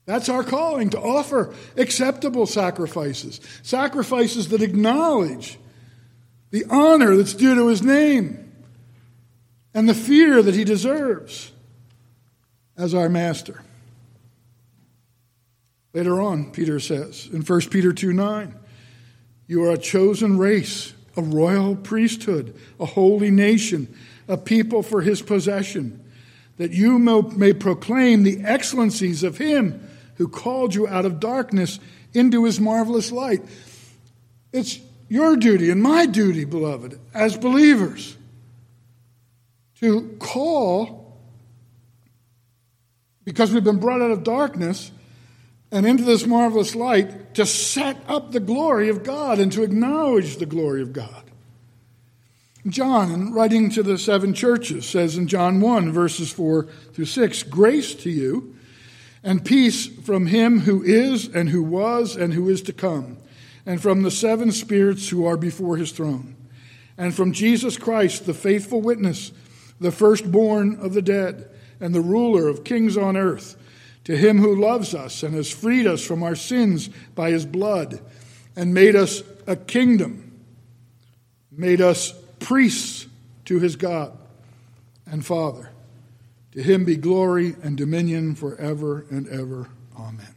That's 0.07 0.29
our 0.29 0.43
calling 0.43 0.91
to 0.91 0.99
offer 0.99 1.55
acceptable 1.77 2.47
sacrifices, 2.47 3.41
sacrifices 3.63 4.49
that 4.49 4.61
acknowledge 4.61 5.57
the 6.51 6.65
honor 6.69 7.15
that's 7.15 7.35
due 7.35 7.55
to 7.55 7.69
his 7.69 7.81
name 7.81 8.50
and 9.75 9.89
the 9.89 9.95
fear 9.95 10.43
that 10.43 10.55
he 10.55 10.65
deserves 10.65 11.53
as 12.77 12.95
our 12.95 13.09
master. 13.09 13.63
Later 15.93 16.21
on, 16.21 16.51
Peter 16.53 16.81
says 16.81 17.29
in 17.33 17.43
1 17.43 17.61
Peter 17.63 17.93
2 17.93 18.13
9, 18.13 18.55
you 19.47 19.65
are 19.65 19.73
a 19.73 19.79
chosen 19.79 20.39
race, 20.39 20.95
a 21.17 21.23
royal 21.23 21.75
priesthood, 21.75 22.57
a 22.79 22.87
holy 22.87 23.31
nation, 23.31 23.93
a 24.29 24.37
people 24.37 24.83
for 24.85 25.03
his 25.03 25.21
possession, 25.23 26.05
that 26.57 26.71
you 26.71 26.99
may 26.99 27.53
proclaim 27.53 28.23
the 28.23 28.41
excellencies 28.45 29.25
of 29.25 29.39
him 29.39 29.89
who 30.17 30.29
called 30.29 30.75
you 30.75 30.87
out 30.87 31.05
of 31.05 31.19
darkness 31.19 31.81
into 32.13 32.45
his 32.45 32.61
marvelous 32.61 33.11
light. 33.11 33.43
It's 34.53 34.79
your 35.09 35.37
duty 35.37 35.71
and 35.71 35.83
my 35.83 36.07
duty, 36.07 36.45
beloved, 36.45 37.01
as 37.13 37.37
believers, 37.37 38.17
to 39.81 40.17
call, 40.19 41.19
because 43.25 43.53
we've 43.53 43.65
been 43.65 43.81
brought 43.81 44.03
out 44.03 44.11
of 44.11 44.23
darkness 44.23 44.93
and 45.73 45.87
into 45.87 46.03
this 46.03 46.27
marvelous 46.27 46.75
light, 46.75 47.35
to 47.35 47.47
set 47.47 47.97
up 48.09 48.33
the 48.33 48.41
glory 48.41 48.89
of 48.89 49.05
God 49.05 49.39
and 49.39 49.53
to 49.53 49.63
acknowledge 49.63 50.37
the 50.37 50.47
glory 50.47 50.83
of 50.83 50.93
God. 50.93 51.25
John, 52.67 53.11
in 53.11 53.33
writing 53.33 53.71
to 53.71 53.83
the 53.83 53.97
seven 53.97 54.35
churches, 54.35 54.87
says 54.87 55.17
in 55.17 55.29
John 55.29 55.61
1, 55.61 55.93
verses 55.93 56.31
4 56.31 56.65
through 56.93 57.05
6 57.07 57.43
Grace 57.45 57.95
to 57.95 58.11
you 58.11 58.55
and 59.23 59.45
peace 59.45 59.87
from 59.87 60.27
him 60.27 60.61
who 60.61 60.83
is, 60.83 61.29
and 61.29 61.51
who 61.51 61.63
was, 61.63 62.17
and 62.17 62.35
who 62.35 62.49
is 62.49 62.63
to 62.63 62.73
come, 62.73 63.19
and 63.67 63.81
from 63.81 64.03
the 64.03 64.11
seven 64.11 64.51
spirits 64.51 65.09
who 65.09 65.27
are 65.27 65.37
before 65.37 65.77
his 65.77 65.93
throne, 65.93 66.37
and 66.97 67.15
from 67.15 67.33
Jesus 67.33 67.77
Christ, 67.77 68.27
the 68.27 68.35
faithful 68.35 68.81
witness, 68.81 69.33
the 69.81 69.91
firstborn 69.91 70.77
of 70.81 70.93
the 70.93 71.03
dead, 71.03 71.49
and 71.81 71.95
the 71.95 72.01
ruler 72.01 72.47
of 72.47 72.63
kings 72.63 72.97
on 72.97 73.17
earth, 73.17 73.57
to 74.05 74.17
him 74.17 74.39
who 74.39 74.61
loves 74.61 74.95
us 74.95 75.23
and 75.23 75.35
has 75.35 75.51
freed 75.51 75.87
us 75.87 76.05
from 76.05 76.23
our 76.23 76.37
sins 76.37 76.91
by 77.15 77.31
his 77.31 77.47
blood, 77.47 78.01
and 78.55 78.75
made 78.75 78.95
us 78.95 79.23
a 79.47 79.57
kingdom, 79.57 80.45
made 81.51 81.81
us 81.81 82.13
priests 82.39 83.07
to 83.47 83.59
his 83.59 83.77
God 83.77 84.17
and 85.07 85.25
Father. 85.25 85.71
To 86.53 86.63
him 86.63 86.85
be 86.85 86.97
glory 86.97 87.57
and 87.63 87.77
dominion 87.77 88.35
forever 88.35 89.07
and 89.11 89.27
ever. 89.29 89.69
Amen. 89.99 90.35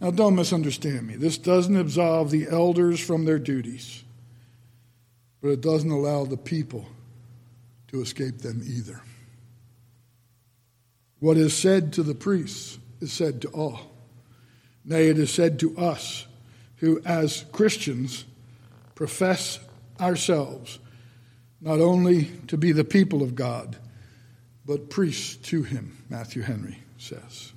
Now, 0.00 0.10
don't 0.10 0.34
misunderstand 0.34 1.06
me. 1.06 1.14
This 1.14 1.38
doesn't 1.38 1.76
absolve 1.76 2.30
the 2.30 2.48
elders 2.50 3.00
from 3.00 3.24
their 3.24 3.38
duties, 3.38 4.02
but 5.40 5.48
it 5.48 5.60
doesn't 5.60 5.90
allow 5.90 6.24
the 6.24 6.36
people 6.36 6.86
to 7.94 8.02
escape 8.02 8.38
them 8.38 8.60
either. 8.66 9.00
What 11.20 11.36
is 11.36 11.56
said 11.56 11.92
to 11.92 12.02
the 12.02 12.14
priests 12.14 12.76
is 13.00 13.12
said 13.12 13.42
to 13.42 13.48
all. 13.50 13.80
Nay, 14.84 15.10
it 15.10 15.18
is 15.18 15.32
said 15.32 15.60
to 15.60 15.78
us 15.78 16.26
who, 16.78 17.00
as 17.04 17.44
Christians, 17.52 18.24
profess 18.96 19.60
ourselves 20.00 20.80
not 21.60 21.80
only 21.80 22.24
to 22.48 22.58
be 22.58 22.72
the 22.72 22.82
people 22.82 23.22
of 23.22 23.36
God, 23.36 23.76
but 24.66 24.90
priests 24.90 25.36
to 25.50 25.62
him, 25.62 25.96
Matthew 26.10 26.42
Henry 26.42 26.78
says. 26.98 27.52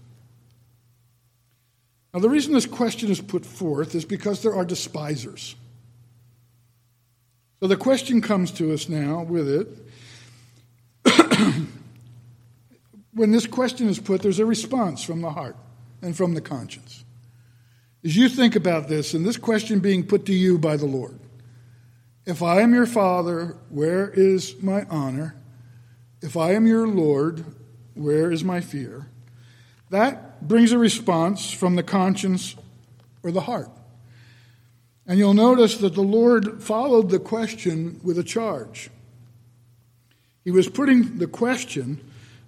Now, 2.13 2.19
the 2.19 2.29
reason 2.29 2.53
this 2.53 2.67
question 2.67 3.09
is 3.09 3.19
put 3.19 3.43
forth 3.43 3.95
is 3.95 4.05
because 4.05 4.43
there 4.43 4.53
are 4.53 4.65
despisers. 4.65 5.55
So 7.59 7.65
the 7.65 7.75
question 7.75 8.21
comes 8.21 8.51
to 8.51 8.71
us 8.71 8.87
now 8.87 9.23
with 9.23 9.49
it. 9.49 9.86
When 13.17 13.31
this 13.31 13.47
question 13.47 13.89
is 13.89 13.99
put, 13.99 14.21
there's 14.21 14.39
a 14.39 14.45
response 14.45 15.03
from 15.03 15.21
the 15.21 15.31
heart 15.31 15.57
and 16.01 16.15
from 16.15 16.35
the 16.35 16.41
conscience. 16.41 17.03
As 18.05 18.15
you 18.15 18.29
think 18.29 18.55
about 18.55 18.87
this, 18.87 19.15
and 19.15 19.25
this 19.25 19.37
question 19.37 19.79
being 19.79 20.05
put 20.05 20.27
to 20.27 20.33
you 20.33 20.57
by 20.59 20.77
the 20.77 20.85
Lord 20.85 21.19
If 22.25 22.43
I 22.43 22.61
am 22.61 22.73
your 22.73 22.85
father, 22.85 23.57
where 23.69 24.09
is 24.09 24.61
my 24.61 24.85
honor? 24.89 25.35
If 26.21 26.37
I 26.37 26.53
am 26.53 26.67
your 26.67 26.87
Lord, 26.87 27.43
where 27.95 28.31
is 28.31 28.43
my 28.43 28.61
fear? 28.61 29.07
That 29.89 30.47
brings 30.47 30.71
a 30.71 30.77
response 30.77 31.51
from 31.51 31.75
the 31.75 31.83
conscience 31.83 32.55
or 33.23 33.31
the 33.31 33.41
heart. 33.41 33.71
And 35.07 35.17
you'll 35.17 35.33
notice 35.33 35.77
that 35.77 35.95
the 35.95 36.01
Lord 36.01 36.61
followed 36.61 37.09
the 37.09 37.19
question 37.19 37.99
with 38.03 38.19
a 38.19 38.23
charge. 38.23 38.89
He 40.43 40.51
was 40.51 40.67
putting 40.69 41.17
the 41.17 41.27
question 41.27 42.01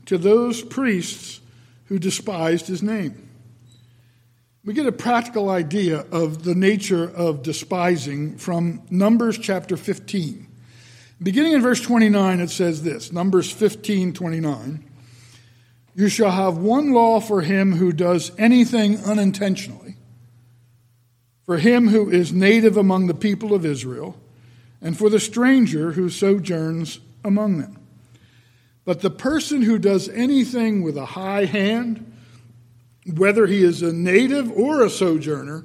to 0.09 0.17
those 0.17 0.63
priests 0.63 1.39
who 1.85 1.99
despised 1.99 2.65
his 2.65 2.81
name. 2.81 3.29
We 4.65 4.73
get 4.73 4.87
a 4.87 4.91
practical 4.91 5.51
idea 5.51 5.99
of 6.11 6.43
the 6.43 6.55
nature 6.55 7.07
of 7.07 7.43
despising 7.43 8.39
from 8.39 8.81
Numbers 8.89 9.37
chapter 9.37 9.77
15. 9.77 10.47
Beginning 11.21 11.53
in 11.53 11.61
verse 11.61 11.79
29, 11.81 12.39
it 12.39 12.49
says 12.49 12.81
this 12.81 13.11
Numbers 13.11 13.51
15 13.51 14.13
29. 14.13 14.83
You 15.93 16.09
shall 16.09 16.31
have 16.31 16.57
one 16.57 16.91
law 16.91 17.19
for 17.19 17.41
him 17.41 17.73
who 17.73 17.93
does 17.93 18.31
anything 18.39 18.97
unintentionally, 19.03 19.95
for 21.45 21.59
him 21.59 21.89
who 21.89 22.09
is 22.09 22.33
native 22.33 22.77
among 22.77 23.05
the 23.05 23.13
people 23.13 23.53
of 23.53 23.63
Israel, 23.63 24.19
and 24.81 24.97
for 24.97 25.11
the 25.11 25.19
stranger 25.19 25.91
who 25.91 26.09
sojourns 26.09 26.99
among 27.23 27.59
them. 27.59 27.78
But 28.89 29.02
the 29.02 29.12
person 29.12 29.62
who 29.62 29.78
does 29.78 30.10
anything 30.10 30.82
with 30.82 30.97
a 30.97 31.06
high 31.06 31.45
hand, 31.45 32.12
whether 33.06 33.45
he 33.45 33.63
is 33.63 33.84
a 33.84 33.93
native 33.93 34.52
or 34.52 34.82
a 34.82 34.89
sojourner, 34.89 35.63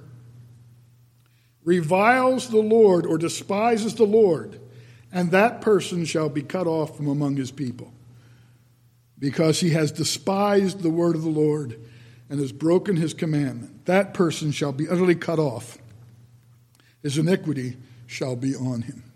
reviles 1.65 2.51
the 2.51 2.61
Lord 2.61 3.07
or 3.07 3.17
despises 3.17 3.95
the 3.95 4.05
Lord, 4.05 4.61
and 5.11 5.31
that 5.31 5.63
person 5.63 6.05
shall 6.05 6.29
be 6.29 6.43
cut 6.43 6.67
off 6.67 6.99
from 6.99 7.09
among 7.09 7.37
his 7.37 7.51
people 7.51 7.95
because 9.19 9.59
he 9.59 9.71
has 9.71 9.91
despised 9.91 10.83
the 10.83 10.91
word 10.91 11.17
of 11.17 11.23
the 11.23 11.31
Lord 11.31 11.81
and 12.29 12.39
has 12.41 12.53
broken 12.53 12.97
his 12.97 13.15
commandment. 13.15 13.87
That 13.87 14.13
person 14.13 14.53
shall 14.53 14.73
be 14.73 14.87
utterly 14.87 15.15
cut 15.15 15.39
off. 15.39 15.79
His 17.03 17.17
iniquity 17.17 17.79
shall 18.07 18.37
be 18.37 18.55
on 18.55 18.83
him. 18.83 19.13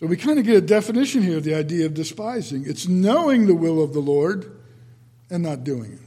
So 0.00 0.06
we 0.06 0.16
kind 0.16 0.38
of 0.38 0.46
get 0.46 0.56
a 0.56 0.62
definition 0.62 1.22
here 1.22 1.36
of 1.36 1.44
the 1.44 1.54
idea 1.54 1.86
of 1.86 1.94
despising 1.94 2.64
it's 2.66 2.88
knowing 2.88 3.46
the 3.46 3.54
will 3.54 3.82
of 3.82 3.92
the 3.92 4.00
Lord 4.00 4.58
and 5.28 5.42
not 5.42 5.62
doing 5.62 5.92
it. 5.92 6.00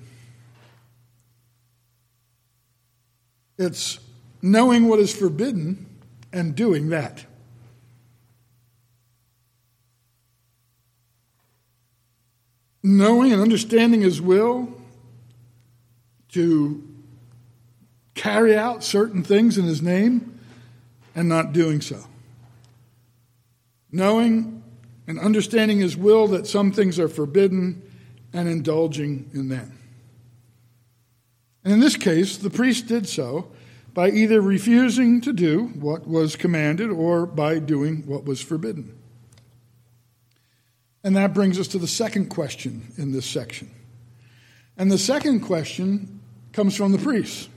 It's 3.57 3.99
knowing 4.41 4.87
what 4.87 4.99
is 4.99 5.15
forbidden 5.15 5.85
and 6.33 6.55
doing 6.55 6.89
that. 6.89 7.25
knowing 12.83 13.31
and 13.31 13.41
understanding 13.41 14.01
His 14.01 14.21
will 14.21 14.67
to 16.29 16.83
carry 18.13 18.55
out 18.55 18.83
certain 18.83 19.23
things 19.23 19.57
in 19.57 19.65
His 19.65 19.81
name 19.81 20.39
and 21.15 21.29
not 21.29 21.53
doing 21.53 21.79
so. 21.79 22.03
Knowing 23.93 24.63
and 25.07 25.19
understanding 25.19 25.79
His 25.79 25.95
will 25.95 26.27
that 26.27 26.47
some 26.47 26.71
things 26.71 26.99
are 26.99 27.07
forbidden 27.07 27.81
and 28.33 28.49
indulging 28.49 29.29
in 29.33 29.47
them. 29.47 29.77
And 31.63 31.73
in 31.73 31.79
this 31.79 31.95
case, 31.95 32.35
the 32.35 32.49
priest 32.49 32.87
did 32.87 33.07
so 33.07 33.51
by 33.93 34.09
either 34.09 34.41
refusing 34.41 35.21
to 35.21 35.31
do 35.31 35.67
what 35.67 36.07
was 36.07 36.35
commanded 36.35 36.89
or 36.89 37.25
by 37.25 37.59
doing 37.59 38.05
what 38.07 38.25
was 38.25 38.41
forbidden. 38.41 38.97
And 41.03 41.15
that 41.15 41.33
brings 41.33 41.59
us 41.59 41.67
to 41.69 41.77
the 41.77 41.87
second 41.87 42.29
question 42.29 42.91
in 42.97 43.11
this 43.11 43.25
section. 43.25 43.69
And 44.77 44.91
the 44.91 44.97
second 44.97 45.41
question 45.41 46.21
comes 46.51 46.75
from 46.75 46.91
the 46.91 46.97
priests. 46.97 47.49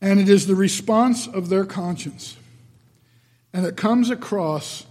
And 0.00 0.18
it 0.18 0.28
is 0.28 0.46
the 0.46 0.54
response 0.54 1.26
of 1.26 1.48
their 1.48 1.64
conscience. 1.64 2.36
And 3.56 3.64
it 3.64 3.74
comes 3.74 4.10
across 4.10 4.84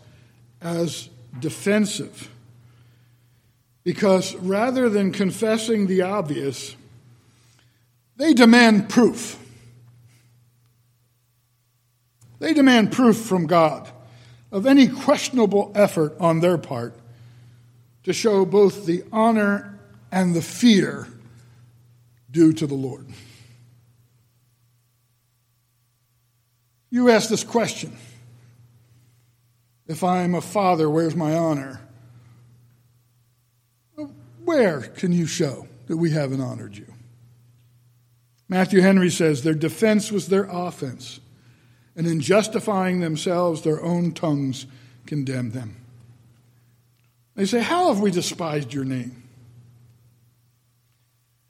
as 0.60 1.08
defensive. 1.40 2.32
Because 3.84 4.34
rather 4.38 4.90
than 4.90 5.12
confessing 5.12 5.86
the 5.86 6.02
obvious, 6.02 6.76
they 8.18 8.34
demand 8.34 8.90
proof. 8.90 9.38
They 12.40 12.56
demand 12.56 12.92
proof 12.92 13.18
from 13.18 13.46
God 13.46 13.88
of 14.52 14.66
any 14.66 14.88
questionable 14.88 15.72
effort 15.76 16.16
on 16.20 16.40
their 16.40 16.58
part 16.58 16.96
to 18.02 18.14
show 18.14 18.46
both 18.46 18.88
the 18.88 19.04
honor 19.12 19.78
and 20.12 20.34
the 20.34 20.42
fear 20.42 21.08
due 22.32 22.52
to 22.54 22.66
the 22.66 22.74
Lord. 22.74 23.06
You 26.90 27.12
ask 27.12 27.30
this 27.30 27.44
question 27.44 27.96
If 29.88 30.04
I 30.04 30.24
am 30.24 30.36
a 30.36 30.42
father, 30.42 30.90
where's 30.90 31.16
my 31.16 31.36
honor? 31.36 31.82
Where 34.44 34.82
can 34.82 35.12
you 35.12 35.26
show 35.26 35.68
that 35.88 35.98
we 35.98 36.12
haven't 36.12 36.42
honored 36.42 36.78
you? 36.78 36.88
Matthew 38.48 38.82
Henry 38.82 39.10
says 39.10 39.42
their 39.42 39.54
defense 39.56 40.12
was 40.12 40.28
their 40.28 40.46
offense 40.46 41.20
and 41.96 42.08
in 42.08 42.20
justifying 42.20 43.00
themselves, 43.00 43.62
their 43.62 43.82
own 43.82 44.12
tongues 44.12 44.66
condemned 45.06 45.54
them. 45.54 45.78
They 47.36 47.46
say, 47.46 47.62
How 47.62 47.88
have 47.88 48.02
we 48.02 48.12
despised 48.12 48.74
your 48.74 48.86
name? 48.86 49.24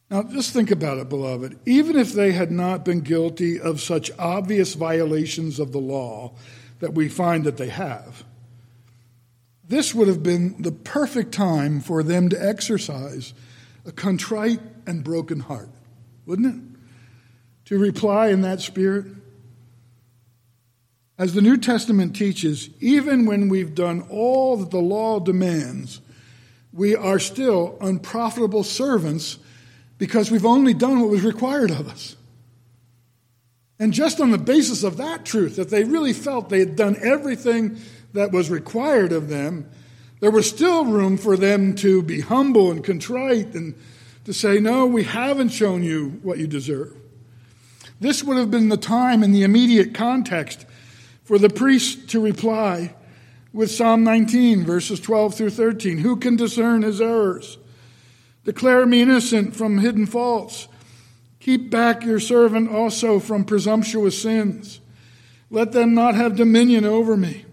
Now, 0.09 0.21
just 0.23 0.53
think 0.53 0.69
about 0.69 0.99
it, 0.99 1.09
beloved. 1.09 1.59
Even 1.65 1.97
if 1.97 2.13
they 2.13 2.31
had 2.31 2.51
not 2.51 2.85
been 2.85 3.01
guilty 3.01 3.59
of 3.59 3.81
such 3.81 4.11
obvious 4.19 4.75
violations 4.75 5.59
of 5.59 5.71
the 5.71 5.79
law 5.79 6.33
that 6.79 6.93
we 6.93 7.09
find 7.09 7.43
that 7.45 7.57
they 7.57 7.69
have, 7.69 8.23
this 9.67 9.95
would 9.95 10.07
have 10.07 10.21
been 10.21 10.61
the 10.61 10.71
perfect 10.71 11.31
time 11.31 11.79
for 11.79 12.03
them 12.03 12.29
to 12.29 12.43
exercise 12.43 13.33
a 13.85 13.91
contrite 13.91 14.59
and 14.85 15.03
broken 15.03 15.39
heart, 15.39 15.69
wouldn't 16.25 16.55
it? 16.55 16.79
To 17.65 17.79
reply 17.79 18.27
in 18.27 18.41
that 18.41 18.61
spirit 18.61 19.05
as 21.17 21.33
the 21.33 21.41
New 21.41 21.57
Testament 21.57 22.15
teaches, 22.15 22.69
even 22.81 23.25
when 23.25 23.47
we've 23.47 23.73
done 23.73 24.05
all 24.09 24.57
that 24.57 24.69
the 24.69 24.81
law 24.81 25.19
demands, 25.19 26.01
we 26.73 26.95
are 26.95 27.19
still 27.19 27.77
unprofitable 27.79 28.63
servants 28.63 29.39
because 29.97 30.29
we've 30.29 30.45
only 30.45 30.73
done 30.73 30.99
what 30.99 31.09
was 31.09 31.23
required 31.23 31.71
of 31.71 31.87
us. 31.87 32.17
And 33.79 33.93
just 33.93 34.21
on 34.21 34.31
the 34.31 34.37
basis 34.37 34.83
of 34.83 34.97
that 34.97 35.25
truth, 35.25 35.57
that 35.57 35.69
they 35.69 35.83
really 35.83 36.13
felt 36.13 36.49
they 36.49 36.59
had 36.59 36.75
done 36.75 36.95
everything 37.01 37.77
that 38.13 38.31
was 38.31 38.49
required 38.49 39.11
of 39.11 39.27
them, 39.27 39.69
there 40.21 40.31
was 40.31 40.49
still 40.49 40.85
room 40.85 41.17
for 41.17 41.35
them 41.35 41.75
to 41.75 42.01
be 42.01 42.21
humble 42.21 42.71
and 42.71 42.83
contrite 42.83 43.53
and 43.53 43.75
to 44.23 44.33
say, 44.33 44.59
No, 44.59 44.85
we 44.85 45.03
haven't 45.03 45.49
shown 45.49 45.83
you 45.83 46.19
what 46.23 46.37
you 46.37 46.47
deserve. 46.47 46.95
This 47.99 48.23
would 48.23 48.37
have 48.37 48.51
been 48.51 48.69
the 48.69 48.77
time 48.77 49.23
in 49.23 49.31
the 49.31 49.43
immediate 49.43 49.93
context 49.93 50.65
for 51.23 51.37
the 51.37 51.49
priest 51.49 52.09
to 52.09 52.19
reply, 52.19 52.93
with 53.51 53.71
Psalm 53.71 54.03
19, 54.03 54.65
verses 54.65 54.99
12 54.99 55.35
through 55.35 55.49
13. 55.49 55.99
Who 55.99 56.17
can 56.17 56.35
discern 56.35 56.81
his 56.81 56.99
errors? 56.99 57.57
Declare 58.43 58.85
me 58.85 59.01
innocent 59.01 59.55
from 59.55 59.79
hidden 59.79 60.05
faults. 60.05 60.67
Keep 61.45 61.69
back 61.69 62.03
your 62.03 62.19
servant 62.19 62.71
also 62.71 63.19
from 63.19 63.45
presumptuous 63.45 64.19
sins. 64.19 64.81
Let 65.51 65.73
them 65.73 65.93
not 65.93 66.15
have 66.15 66.35
dominion 66.35 66.85
over 66.85 67.15
me. 67.15 67.45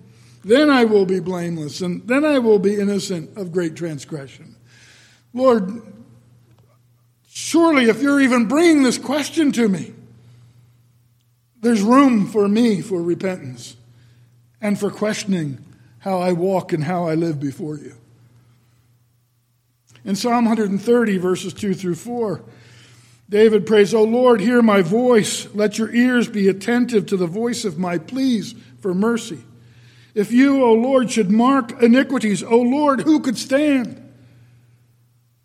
Then 0.42 0.70
I 0.70 0.86
will 0.86 1.04
be 1.04 1.20
blameless, 1.20 1.82
and 1.82 2.08
then 2.08 2.24
I 2.24 2.38
will 2.38 2.58
be 2.58 2.80
innocent 2.80 3.36
of 3.36 3.52
great 3.52 3.76
transgression. 3.76 4.56
Lord, 5.34 5.82
surely 7.28 7.90
if 7.90 8.00
you're 8.00 8.22
even 8.22 8.48
bringing 8.48 8.82
this 8.82 8.96
question 8.96 9.52
to 9.52 9.68
me, 9.68 9.92
there's 11.60 11.82
room 11.82 12.26
for 12.26 12.48
me 12.48 12.80
for 12.80 13.02
repentance 13.02 13.76
and 14.62 14.80
for 14.80 14.90
questioning 14.90 15.62
how 15.98 16.18
I 16.18 16.32
walk 16.32 16.72
and 16.72 16.84
how 16.84 17.08
I 17.08 17.14
live 17.14 17.38
before 17.38 17.76
you. 17.76 17.94
In 20.02 20.16
Psalm 20.16 20.46
130, 20.46 21.18
verses 21.18 21.52
2 21.52 21.74
through 21.74 21.96
4, 21.96 22.42
David 23.32 23.66
prays, 23.66 23.94
O 23.94 24.02
Lord, 24.02 24.42
hear 24.42 24.60
my 24.60 24.82
voice. 24.82 25.48
Let 25.54 25.78
your 25.78 25.90
ears 25.90 26.28
be 26.28 26.48
attentive 26.48 27.06
to 27.06 27.16
the 27.16 27.26
voice 27.26 27.64
of 27.64 27.78
my 27.78 27.96
pleas 27.96 28.54
for 28.80 28.92
mercy. 28.92 29.42
If 30.14 30.30
you, 30.30 30.62
O 30.62 30.74
Lord, 30.74 31.10
should 31.10 31.30
mark 31.30 31.82
iniquities, 31.82 32.42
O 32.42 32.58
Lord, 32.58 33.00
who 33.00 33.20
could 33.20 33.38
stand? 33.38 34.12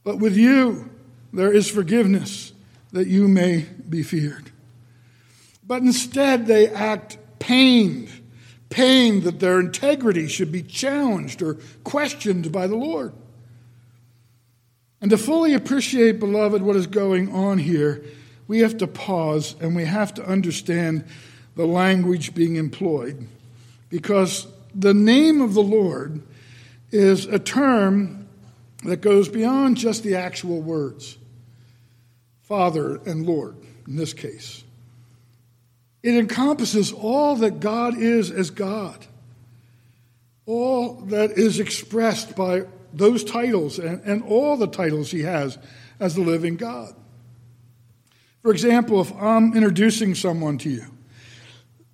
But 0.03 0.17
with 0.19 0.35
you 0.35 0.89
there 1.31 1.53
is 1.53 1.69
forgiveness 1.69 2.51
that 2.91 3.07
you 3.07 3.29
may 3.29 3.65
be 3.87 4.03
feared. 4.03 4.51
But 5.65 5.81
instead 5.81 6.45
they 6.45 6.67
act 6.67 7.17
pained 7.39 8.09
pain 8.69 9.21
that 9.21 9.39
their 9.39 9.61
integrity 9.61 10.27
should 10.27 10.51
be 10.51 10.61
challenged 10.61 11.41
or 11.41 11.53
questioned 11.85 12.51
by 12.51 12.67
the 12.67 12.75
Lord. 12.75 13.13
And 15.01 15.11
to 15.11 15.17
fully 15.17 15.53
appreciate, 15.53 16.19
beloved, 16.19 16.61
what 16.61 16.75
is 16.75 16.87
going 16.87 17.31
on 17.31 17.59
here, 17.59 18.03
we 18.47 18.59
have 18.59 18.77
to 18.79 18.87
pause 18.87 19.55
and 19.59 19.75
we 19.75 19.85
have 19.85 20.13
to 20.15 20.25
understand 20.25 21.05
the 21.55 21.65
language 21.67 22.33
being 22.33 22.55
employed. 22.55 23.27
Because 23.89 24.47
the 24.73 24.93
name 24.93 25.41
of 25.41 25.53
the 25.53 25.63
Lord 25.63 26.21
is 26.91 27.25
a 27.25 27.39
term 27.39 28.27
that 28.83 29.01
goes 29.01 29.27
beyond 29.29 29.77
just 29.77 30.03
the 30.03 30.15
actual 30.15 30.61
words 30.61 31.17
Father 32.43 32.95
and 33.05 33.25
Lord, 33.25 33.57
in 33.87 33.97
this 33.97 34.13
case. 34.13 34.63
It 36.01 36.15
encompasses 36.15 36.93
all 36.93 37.35
that 37.37 37.59
God 37.59 37.97
is 37.97 38.31
as 38.31 38.51
God, 38.51 39.05
all 40.45 40.93
that 41.07 41.31
is 41.31 41.59
expressed 41.59 42.37
by 42.37 42.63
those 42.93 43.23
titles 43.23 43.79
and, 43.79 44.01
and 44.03 44.23
all 44.23 44.57
the 44.57 44.67
titles 44.67 45.11
he 45.11 45.21
has 45.21 45.57
as 45.99 46.15
the 46.15 46.21
living 46.21 46.55
God. 46.55 46.93
For 48.41 48.51
example, 48.51 49.01
if 49.01 49.13
I'm 49.15 49.55
introducing 49.55 50.15
someone 50.15 50.57
to 50.59 50.69
you, 50.69 50.85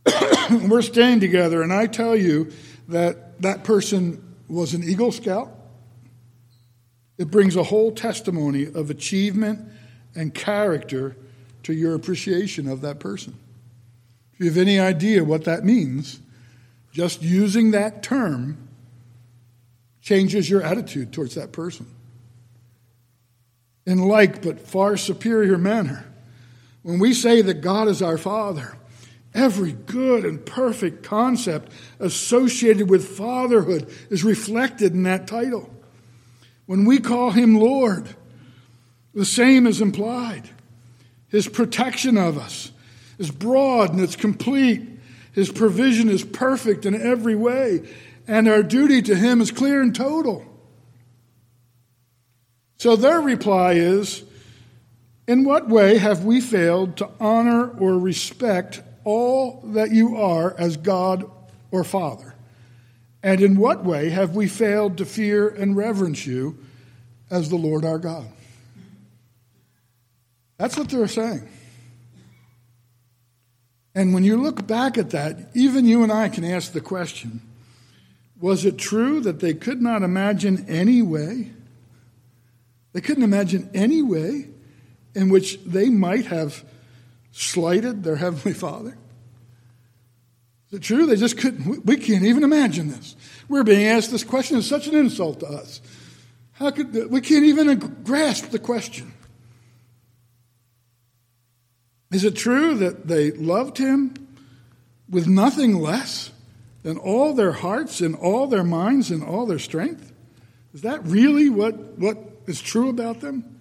we're 0.67 0.81
staying 0.81 1.19
together, 1.19 1.61
and 1.61 1.73
I 1.73 1.87
tell 1.87 2.15
you 2.15 2.51
that 2.89 3.41
that 3.41 3.63
person 3.63 4.35
was 4.47 4.73
an 4.73 4.83
Eagle 4.83 5.11
Scout, 5.11 5.49
it 7.17 7.31
brings 7.31 7.55
a 7.55 7.63
whole 7.63 7.91
testimony 7.91 8.65
of 8.65 8.89
achievement 8.89 9.67
and 10.15 10.33
character 10.33 11.15
to 11.63 11.73
your 11.73 11.95
appreciation 11.95 12.67
of 12.67 12.81
that 12.81 12.99
person. 12.99 13.37
If 14.33 14.39
you 14.39 14.45
have 14.47 14.57
any 14.57 14.79
idea 14.79 15.23
what 15.23 15.45
that 15.45 15.63
means, 15.63 16.19
just 16.91 17.21
using 17.21 17.71
that 17.71 18.03
term 18.03 18.67
changes 20.03 20.49
your 20.49 20.61
attitude 20.61 21.13
towards 21.13 21.35
that 21.35 21.51
person. 21.51 21.87
In 23.85 23.99
like 23.99 24.43
but 24.43 24.59
far 24.59 24.97
superior 24.97 25.57
manner, 25.57 26.05
when 26.83 26.99
we 26.99 27.13
say 27.13 27.41
that 27.41 27.61
God 27.61 27.87
is 27.87 28.01
our 28.01 28.17
Father, 28.17 28.77
every 29.33 29.71
good 29.71 30.25
and 30.25 30.45
perfect 30.45 31.03
concept 31.03 31.71
associated 31.99 32.89
with 32.89 33.17
fatherhood 33.17 33.91
is 34.09 34.23
reflected 34.23 34.93
in 34.93 35.03
that 35.03 35.25
title. 35.25 35.73
When 36.65 36.85
we 36.85 36.99
call 36.99 37.31
him 37.31 37.55
Lord, 37.55 38.07
the 39.13 39.25
same 39.25 39.65
is 39.65 39.81
implied. 39.81 40.49
His 41.29 41.47
protection 41.47 42.17
of 42.17 42.37
us, 42.37 42.71
is 43.17 43.31
broad 43.31 43.91
and 43.91 44.01
it's 44.01 44.15
complete. 44.15 44.81
His 45.31 45.51
provision 45.51 46.09
is 46.09 46.23
perfect 46.23 46.85
in 46.85 46.99
every 46.99 47.35
way, 47.35 47.87
and 48.27 48.47
our 48.47 48.63
duty 48.63 49.01
to 49.01 49.15
Him 49.15 49.41
is 49.41 49.51
clear 49.51 49.81
and 49.81 49.95
total. 49.95 50.45
So 52.77 52.95
their 52.95 53.21
reply 53.21 53.73
is 53.73 54.23
In 55.27 55.45
what 55.45 55.69
way 55.69 55.97
have 55.97 56.25
we 56.25 56.41
failed 56.41 56.97
to 56.97 57.09
honor 57.19 57.69
or 57.69 57.97
respect 57.97 58.81
all 59.05 59.61
that 59.67 59.91
you 59.91 60.17
are 60.17 60.55
as 60.57 60.77
God 60.77 61.29
or 61.71 61.83
Father? 61.83 62.35
And 63.21 63.39
in 63.39 63.55
what 63.55 63.85
way 63.85 64.09
have 64.09 64.35
we 64.35 64.49
failed 64.49 64.97
to 64.97 65.05
fear 65.05 65.47
and 65.47 65.77
reverence 65.77 66.25
you 66.25 66.57
as 67.29 67.49
the 67.49 67.55
Lord 67.55 67.85
our 67.85 67.99
God? 67.99 68.27
That's 70.57 70.77
what 70.77 70.89
they're 70.89 71.07
saying. 71.07 71.47
And 73.95 74.13
when 74.13 74.23
you 74.23 74.37
look 74.37 74.67
back 74.67 74.97
at 74.97 75.11
that, 75.11 75.51
even 75.53 75.85
you 75.85 76.03
and 76.03 76.11
I 76.11 76.27
can 76.27 76.43
ask 76.43 76.73
the 76.73 76.81
question 76.81 77.41
was 78.43 78.65
it 78.65 78.77
true 78.77 79.21
that 79.21 79.39
they 79.39 79.53
could 79.53 79.81
not 79.81 80.03
imagine 80.03 80.65
any 80.67 81.01
way? 81.01 81.53
They 82.91 82.99
couldn't 82.99 83.23
imagine 83.23 83.69
any 83.73 84.01
way 84.01 84.49
in 85.15 85.29
which 85.29 85.63
they 85.63 85.87
might 85.87 86.25
have 86.25 86.65
slighted 87.31 88.03
their 88.03 88.17
Heavenly 88.17 88.51
Father? 88.65 88.97
Is 90.67 90.79
it 90.79 90.81
true? 90.81 91.05
They 91.05 91.15
just 91.15 91.37
couldn't. 91.37 91.85
We 91.85 91.95
can't 91.95 92.25
even 92.25 92.43
imagine 92.43 92.89
this. 92.89 93.15
We're 93.47 93.63
being 93.63 93.87
asked 93.87 94.11
this 94.11 94.25
question. 94.25 94.57
It's 94.57 94.67
such 94.67 94.87
an 94.87 94.95
insult 94.95 95.39
to 95.39 95.47
us. 95.47 95.79
How 96.51 96.69
could 96.71 97.09
we 97.09 97.21
can't 97.21 97.45
even 97.45 97.77
grasp 98.03 98.49
the 98.49 98.59
question? 98.59 99.13
Is 102.11 102.25
it 102.25 102.35
true 102.35 102.75
that 102.75 103.07
they 103.07 103.31
loved 103.31 103.77
him 103.77 104.13
with 105.09 105.27
nothing 105.27 105.77
less 105.79 106.29
than 106.83 106.97
all 106.97 107.33
their 107.33 107.53
hearts 107.53 108.01
and 108.01 108.15
all 108.15 108.47
their 108.47 108.63
minds 108.63 109.09
and 109.09 109.23
all 109.23 109.45
their 109.45 109.59
strength? 109.59 110.11
Is 110.73 110.81
that 110.81 111.03
really 111.05 111.49
what, 111.49 111.97
what 111.97 112.17
is 112.45 112.61
true 112.61 112.89
about 112.89 113.21
them? 113.21 113.59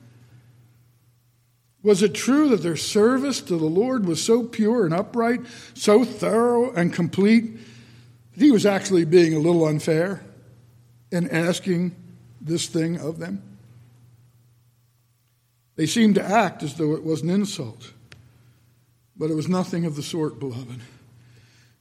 Was 1.82 2.02
it 2.02 2.14
true 2.14 2.48
that 2.50 2.62
their 2.62 2.76
service 2.76 3.40
to 3.42 3.56
the 3.56 3.64
Lord 3.64 4.06
was 4.06 4.22
so 4.22 4.44
pure 4.44 4.84
and 4.84 4.94
upright, 4.94 5.40
so 5.74 6.04
thorough 6.04 6.72
and 6.72 6.92
complete, 6.92 7.56
that 8.34 8.44
he 8.44 8.50
was 8.50 8.64
actually 8.64 9.04
being 9.04 9.34
a 9.34 9.38
little 9.38 9.64
unfair 9.66 10.24
in 11.10 11.28
asking 11.30 11.94
this 12.40 12.66
thing 12.66 12.98
of 12.98 13.18
them? 13.18 13.42
They 15.74 15.86
seemed 15.86 16.14
to 16.16 16.24
act 16.24 16.62
as 16.62 16.74
though 16.74 16.94
it 16.94 17.02
was 17.02 17.22
an 17.22 17.30
insult. 17.30 17.92
But 19.16 19.30
it 19.30 19.34
was 19.34 19.48
nothing 19.48 19.84
of 19.84 19.96
the 19.96 20.02
sort, 20.02 20.38
beloved. 20.38 20.80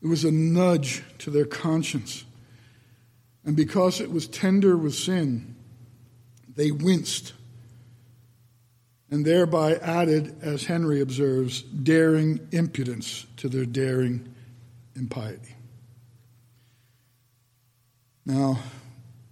It 0.02 0.08
was 0.08 0.26
a 0.26 0.32
nudge 0.32 1.04
to 1.20 1.30
their 1.30 1.46
conscience. 1.46 2.26
And 3.46 3.56
because 3.56 4.02
it 4.02 4.12
was 4.12 4.28
tender 4.28 4.78
with 4.78 4.96
sin, 4.96 5.56
they 6.56 6.72
winced 6.72 7.34
and 9.12 9.26
thereby 9.26 9.76
added, 9.76 10.38
as 10.42 10.64
Henry 10.64 11.02
observes, 11.02 11.62
daring 11.62 12.48
impudence 12.52 13.26
to 13.38 13.50
their 13.50 13.66
daring 13.66 14.34
impiety. 14.96 15.56
Now, 18.26 18.60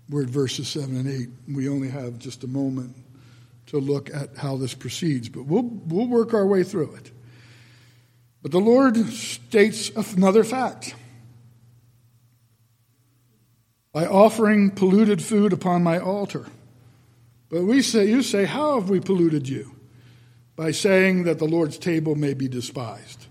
we're 0.09 0.24
at 0.24 0.30
verses 0.30 0.67
7 0.67 0.97
and 0.97 1.07
8. 1.07 1.30
We 1.55 1.70
only 1.70 1.88
have 1.89 2.20
just 2.20 2.43
a 2.43 2.47
moment 2.47 2.95
to 3.67 3.78
look 3.78 4.13
at 4.13 4.36
how 4.36 4.57
this 4.57 4.74
proceeds, 4.74 5.30
but 5.30 5.45
we'll, 5.45 5.63
we'll 5.63 6.07
work 6.07 6.34
our 6.34 6.45
way 6.45 6.63
through 6.63 6.95
it. 6.95 7.11
But 8.41 8.51
the 8.51 8.59
Lord 8.59 8.97
states 9.07 9.89
another 9.89 10.43
fact. 10.43 10.95
By 13.91 14.05
offering 14.05 14.71
polluted 14.71 15.21
food 15.21 15.51
upon 15.51 15.83
my 15.83 15.99
altar. 15.99 16.45
But 17.49 17.63
we 17.63 17.81
say, 17.81 18.07
you 18.07 18.21
say, 18.21 18.45
how 18.45 18.79
have 18.79 18.89
we 18.89 18.99
polluted 18.99 19.49
you? 19.49 19.75
By 20.55 20.71
saying 20.71 21.23
that 21.23 21.39
the 21.39 21.45
Lord's 21.45 21.77
table 21.77 22.15
may 22.15 22.33
be 22.33 22.47
despised. 22.47 23.25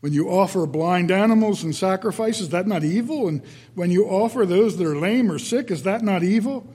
When 0.00 0.12
you 0.12 0.28
offer 0.28 0.66
blind 0.66 1.10
animals 1.10 1.62
and 1.62 1.74
sacrifice, 1.74 2.40
is 2.40 2.50
that 2.50 2.66
not 2.66 2.84
evil? 2.84 3.28
And 3.28 3.42
when 3.74 3.90
you 3.90 4.04
offer 4.06 4.44
those 4.44 4.76
that 4.76 4.86
are 4.86 4.96
lame 4.96 5.30
or 5.30 5.38
sick, 5.38 5.70
is 5.70 5.84
that 5.84 6.02
not 6.02 6.22
evil? 6.22 6.66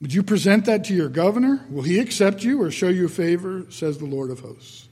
Would 0.00 0.14
you 0.14 0.22
present 0.22 0.66
that 0.66 0.84
to 0.84 0.94
your 0.94 1.08
governor? 1.08 1.64
Will 1.70 1.82
he 1.82 1.98
accept 1.98 2.44
you 2.44 2.62
or 2.62 2.70
show 2.70 2.88
you 2.88 3.08
favor, 3.08 3.66
says 3.70 3.98
the 3.98 4.04
Lord 4.04 4.30
of 4.30 4.40
hosts? 4.40 4.87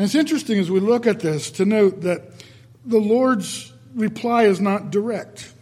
And 0.00 0.06
it's 0.06 0.14
interesting 0.14 0.58
as 0.58 0.70
we 0.70 0.80
look 0.80 1.06
at 1.06 1.20
this 1.20 1.50
to 1.50 1.66
note 1.66 2.00
that 2.00 2.22
the 2.86 2.98
Lord's 2.98 3.70
reply 3.94 4.44
is 4.44 4.58
not 4.58 4.90
direct. 4.90 5.52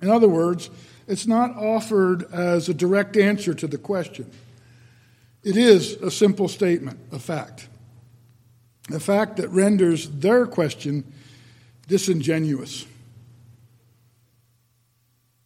In 0.00 0.08
other 0.08 0.30
words, 0.30 0.70
it's 1.06 1.26
not 1.26 1.54
offered 1.54 2.22
as 2.32 2.70
a 2.70 2.72
direct 2.72 3.18
answer 3.18 3.52
to 3.52 3.66
the 3.66 3.76
question. 3.76 4.30
It 5.42 5.58
is 5.58 5.92
a 5.96 6.10
simple 6.10 6.48
statement, 6.48 7.00
a 7.12 7.18
fact. 7.18 7.68
A 8.90 8.98
fact 8.98 9.36
that 9.36 9.50
renders 9.50 10.08
their 10.08 10.46
question 10.46 11.04
disingenuous. 11.86 12.86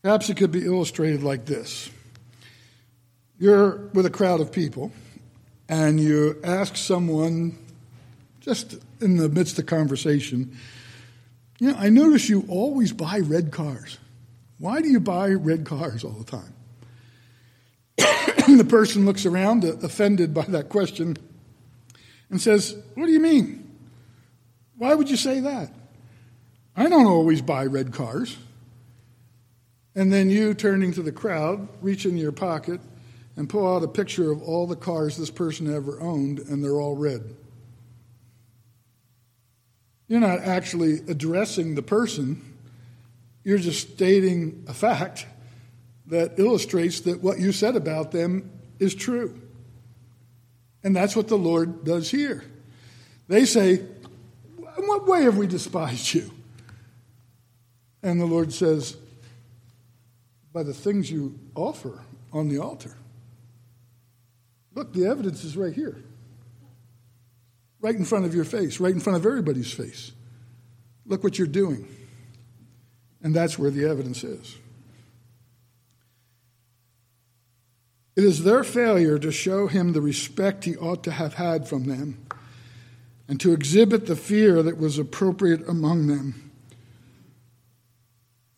Perhaps 0.03 0.31
it 0.31 0.37
could 0.37 0.53
be 0.53 0.65
illustrated 0.65 1.25
like 1.25 1.47
this 1.47 1.91
You're 3.41 3.89
with 3.93 4.07
a 4.07 4.11
crowd 4.11 4.41
of 4.41 4.53
people, 4.53 4.93
and 5.69 5.99
you 5.99 6.41
ask 6.45 6.77
someone, 6.77 7.59
just 8.43 8.75
in 9.01 9.17
the 9.17 9.29
midst 9.29 9.59
of 9.59 9.67
conversation, 9.67 10.57
you 11.59 11.71
know, 11.71 11.77
I 11.79 11.89
notice 11.89 12.29
you 12.29 12.45
always 12.49 12.93
buy 12.93 13.21
red 13.21 13.53
cars. 13.53 13.99
Why 14.59 14.83
do 14.83 14.89
you 14.89 15.01
buy 15.01 15.31
red 15.31 15.65
cars 15.65 16.05
all 16.05 16.13
the 16.13 16.25
time? 16.25 16.53
the 18.59 18.67
person 18.69 19.07
looks 19.07 19.25
around, 19.25 19.65
uh, 19.65 19.77
offended 19.83 20.35
by 20.35 20.43
that 20.47 20.69
question, 20.69 21.17
and 22.31 22.41
says, 22.41 22.77
What 22.95 23.07
do 23.07 23.13
you 23.13 23.21
mean? 23.21 23.71
Why 24.77 24.95
would 24.95 25.09
you 25.09 25.17
say 25.17 25.41
that? 25.41 25.73
I 26.77 26.89
don't 26.89 27.07
always 27.07 27.43
buy 27.43 27.67
red 27.67 27.93
cars. 27.93 28.37
And 29.95 30.13
then 30.13 30.31
you, 30.31 30.55
turning 30.55 30.93
to 30.95 31.03
the 31.03 31.13
crowd, 31.13 31.69
reach 31.81 32.07
in 32.07 32.17
your 32.17 32.33
pocket 32.33 32.81
and 33.37 33.49
pull 33.49 33.73
out 33.73 33.85
a 33.85 33.89
picture 33.89 34.33
of 34.33 34.43
all 34.43 34.67
the 34.67 34.77
cars 34.77 35.17
this 35.17 35.31
person 35.31 35.73
ever 35.73 36.01
owned, 36.01 36.39
and 36.41 36.65
they're 36.65 36.81
all 36.81 36.97
red. 36.97 37.37
You're 40.13 40.21
not 40.21 40.41
actually 40.41 40.97
addressing 41.09 41.75
the 41.75 41.81
person, 41.81 42.39
you're 43.45 43.57
just 43.57 43.93
stating 43.95 44.63
a 44.69 44.75
fact 44.75 45.25
that 46.09 46.39
illustrates 46.39 47.01
that 47.01 47.23
what 47.23 47.39
you 47.39 47.51
said 47.51 47.77
about 47.77 48.13
them 48.13 48.51
is 48.79 48.95
true. 48.95 49.41
And 50.85 50.95
that's 50.95 51.17
what 51.17 51.29
the 51.29 51.39
Lord 51.39 51.87
does 51.87 52.11
here. 52.11 52.45
They 53.27 53.47
say, 53.47 53.77
In 53.77 54.85
what 54.85 55.07
way 55.07 55.23
have 55.23 55.39
we 55.39 55.47
despised 55.47 56.13
you? 56.13 56.31
And 58.03 58.21
the 58.21 58.27
Lord 58.27 58.53
says, 58.53 58.99
By 60.53 60.63
the 60.63 60.75
things 60.75 61.11
you 61.11 61.39
offer 61.55 62.03
on 62.35 62.51
the 62.51 62.59
altar. 62.59 62.99
Look, 64.75 64.93
the 64.93 65.07
evidence 65.07 65.43
is 65.43 65.57
right 65.57 65.73
here. 65.73 66.05
Right 67.83 67.95
in 67.95 68.05
front 68.05 68.25
of 68.25 68.35
your 68.35 68.45
face, 68.45 68.81
right 68.81 68.95
in 68.95 69.01
front 69.01 69.19
of 69.19 69.27
everybody's 69.27 69.73
face. 69.73 70.13
Look 71.05 71.23
what 71.23 71.37
you're 71.37 71.47
doing. 71.47 71.87
And 73.23 73.35
that's 73.35 73.59
where 73.59 73.71
the 73.71 73.85
evidence 73.85 74.25
is. 74.25 74.57
It 78.15 78.25
is 78.25 78.45
their 78.45 78.63
failure 78.63 79.19
to 79.19 79.33
show 79.33 79.67
him 79.67 79.93
the 79.93 80.01
respect 80.01 80.65
he 80.65 80.77
ought 80.77 81.03
to 81.05 81.11
have 81.11 81.35
had 81.35 81.67
from 81.67 81.85
them 81.85 82.19
and 83.27 83.41
to 83.41 83.53
exhibit 83.53 84.07
the 84.07 84.17
fear 84.17 84.63
that 84.63 84.77
was 84.77 84.99
appropriate 84.99 85.67
among 85.67 86.07
them 86.07 86.51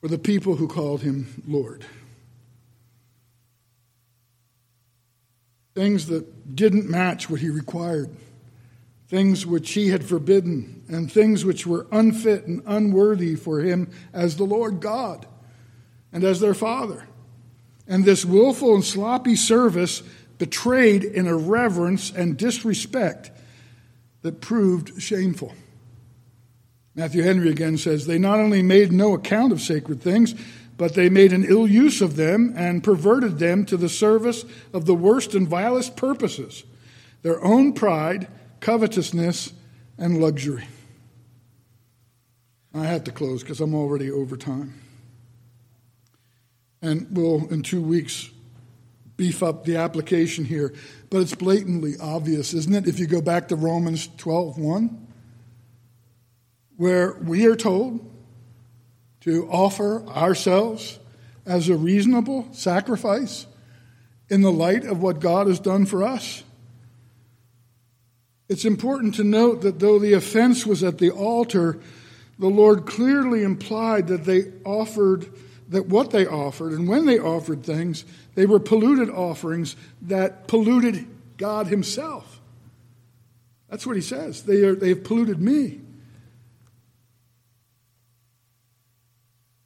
for 0.00 0.08
the 0.08 0.18
people 0.18 0.56
who 0.56 0.66
called 0.66 1.02
him 1.02 1.42
Lord. 1.46 1.86
Things 5.74 6.06
that 6.06 6.56
didn't 6.56 6.90
match 6.90 7.30
what 7.30 7.40
he 7.40 7.48
required, 7.48 8.10
things 9.14 9.46
which 9.46 9.74
he 9.74 9.90
had 9.90 10.04
forbidden, 10.04 10.82
and 10.88 11.10
things 11.10 11.44
which 11.44 11.68
were 11.68 11.86
unfit 11.92 12.48
and 12.48 12.60
unworthy 12.66 13.36
for 13.36 13.60
him 13.60 13.88
as 14.12 14.34
the 14.34 14.42
Lord 14.42 14.80
God 14.80 15.24
and 16.12 16.24
as 16.24 16.40
their 16.40 16.52
Father. 16.52 17.06
And 17.86 18.04
this 18.04 18.24
willful 18.24 18.74
and 18.74 18.84
sloppy 18.84 19.36
service 19.36 20.02
betrayed 20.38 21.04
in 21.04 21.28
irreverence 21.28 22.10
and 22.10 22.36
disrespect 22.36 23.30
that 24.22 24.40
proved 24.40 25.00
shameful. 25.00 25.54
Matthew 26.96 27.22
Henry 27.22 27.50
again 27.50 27.78
says, 27.78 28.08
They 28.08 28.18
not 28.18 28.40
only 28.40 28.62
made 28.62 28.90
no 28.90 29.14
account 29.14 29.52
of 29.52 29.60
sacred 29.60 30.02
things, 30.02 30.34
but 30.76 30.94
they 30.94 31.08
made 31.08 31.32
an 31.32 31.44
ill 31.44 31.68
use 31.68 32.00
of 32.00 32.16
them 32.16 32.52
and 32.56 32.82
perverted 32.82 33.38
them 33.38 33.64
to 33.66 33.76
the 33.76 33.88
service 33.88 34.44
of 34.72 34.86
the 34.86 34.94
worst 34.94 35.36
and 35.36 35.46
vilest 35.46 35.96
purposes, 35.96 36.64
their 37.22 37.40
own 37.44 37.74
pride, 37.74 38.26
covetousness, 38.64 39.52
and 39.98 40.22
luxury. 40.22 40.66
I 42.72 42.86
have 42.86 43.04
to 43.04 43.12
close 43.12 43.42
because 43.42 43.60
I'm 43.60 43.74
already 43.74 44.10
over 44.10 44.38
time. 44.38 44.80
And 46.80 47.06
we'll, 47.10 47.46
in 47.48 47.62
two 47.62 47.82
weeks, 47.82 48.30
beef 49.18 49.42
up 49.42 49.66
the 49.66 49.76
application 49.76 50.46
here. 50.46 50.72
But 51.10 51.20
it's 51.20 51.34
blatantly 51.34 51.96
obvious, 52.00 52.54
isn't 52.54 52.74
it? 52.74 52.88
If 52.88 52.98
you 52.98 53.06
go 53.06 53.20
back 53.20 53.48
to 53.48 53.56
Romans 53.56 54.08
12 54.16 54.56
1, 54.56 55.08
where 56.78 57.12
we 57.22 57.44
are 57.44 57.56
told 57.56 58.00
to 59.20 59.46
offer 59.50 60.06
ourselves 60.06 60.98
as 61.44 61.68
a 61.68 61.76
reasonable 61.76 62.48
sacrifice 62.52 63.46
in 64.30 64.40
the 64.40 64.50
light 64.50 64.86
of 64.86 65.02
what 65.02 65.20
God 65.20 65.48
has 65.48 65.60
done 65.60 65.84
for 65.84 66.02
us. 66.02 66.42
It's 68.54 68.64
important 68.64 69.16
to 69.16 69.24
note 69.24 69.62
that 69.62 69.80
though 69.80 69.98
the 69.98 70.12
offense 70.12 70.64
was 70.64 70.84
at 70.84 70.98
the 70.98 71.10
altar, 71.10 71.80
the 72.38 72.46
Lord 72.46 72.86
clearly 72.86 73.42
implied 73.42 74.06
that 74.06 74.26
they 74.26 74.52
offered 74.64 75.26
that 75.70 75.86
what 75.86 76.12
they 76.12 76.24
offered 76.24 76.70
and 76.70 76.86
when 76.86 77.04
they 77.04 77.18
offered 77.18 77.64
things, 77.64 78.04
they 78.36 78.46
were 78.46 78.60
polluted 78.60 79.10
offerings 79.10 79.74
that 80.02 80.46
polluted 80.46 81.04
God 81.36 81.66
Himself. 81.66 82.40
That's 83.68 83.88
what 83.88 83.96
He 83.96 84.02
says. 84.02 84.44
They, 84.44 84.62
are, 84.62 84.76
they 84.76 84.90
have 84.90 85.02
polluted 85.02 85.40
me. 85.40 85.80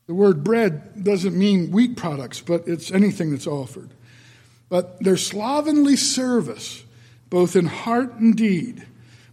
The 0.07 0.15
word 0.15 0.43
bread 0.43 1.05
doesn't 1.05 1.37
mean 1.37 1.73
wheat 1.73 1.99
products, 1.99 2.41
but 2.41 2.67
it's 2.67 2.91
anything 2.91 3.33
that's 3.33 3.47
offered. 3.47 3.91
But 4.71 4.99
their 5.05 5.19
slovenly 5.19 5.97
service, 5.97 6.85
both 7.31 7.57
in 7.57 7.67
heart 7.67 8.15
and 8.15 8.37
deed, 8.37 8.87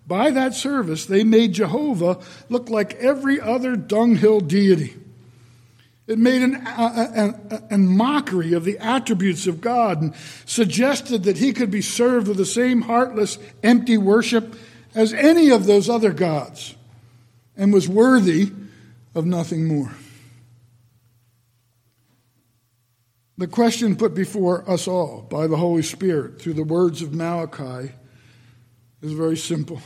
by 0.08 0.30
that 0.32 0.54
service, 0.54 1.06
they 1.06 1.24
made 1.24 1.54
Jehovah 1.54 2.20
look 2.50 2.70
like 2.70 2.94
every 2.96 3.42
other 3.42 3.76
dunghill 3.76 4.40
deity. 4.40 4.96
It 6.08 6.20
made 6.20 6.44
an, 6.44 6.56
a, 6.56 7.34
a, 7.50 7.74
a, 7.74 7.78
mockery 7.80 8.54
of 8.54 8.64
the 8.64 8.78
attributes 8.78 9.48
of 9.48 9.60
God 9.60 10.02
and 10.04 10.14
suggested 10.46 11.24
that 11.24 11.38
he 11.38 11.52
could 11.52 11.72
be 11.72 11.82
served 11.82 12.28
with 12.28 12.38
the 12.38 12.46
same 12.46 12.84
heartless, 12.84 13.40
empty 13.64 13.98
worship 13.98 14.56
as 14.94 15.14
any 15.14 15.50
of 15.50 15.66
those 15.66 15.90
other 15.90 16.14
gods 16.14 16.76
and 17.58 17.74
was 17.74 17.90
worthy 17.90 18.52
of 19.16 19.26
nothing 19.26 19.68
more. 19.68 19.92
The 23.38 23.48
question 23.48 23.98
put 23.98 24.16
before 24.16 24.70
us 24.70 24.88
all 24.88 25.22
by 25.30 25.48
the 25.48 25.58
Holy 25.58 25.82
Spirit 25.82 26.42
through 26.42 26.54
the 26.54 26.64
words 26.64 27.02
of 27.02 27.14
Malachi 27.14 27.92
is 29.02 29.12
very 29.12 29.36
simple. 29.36 29.82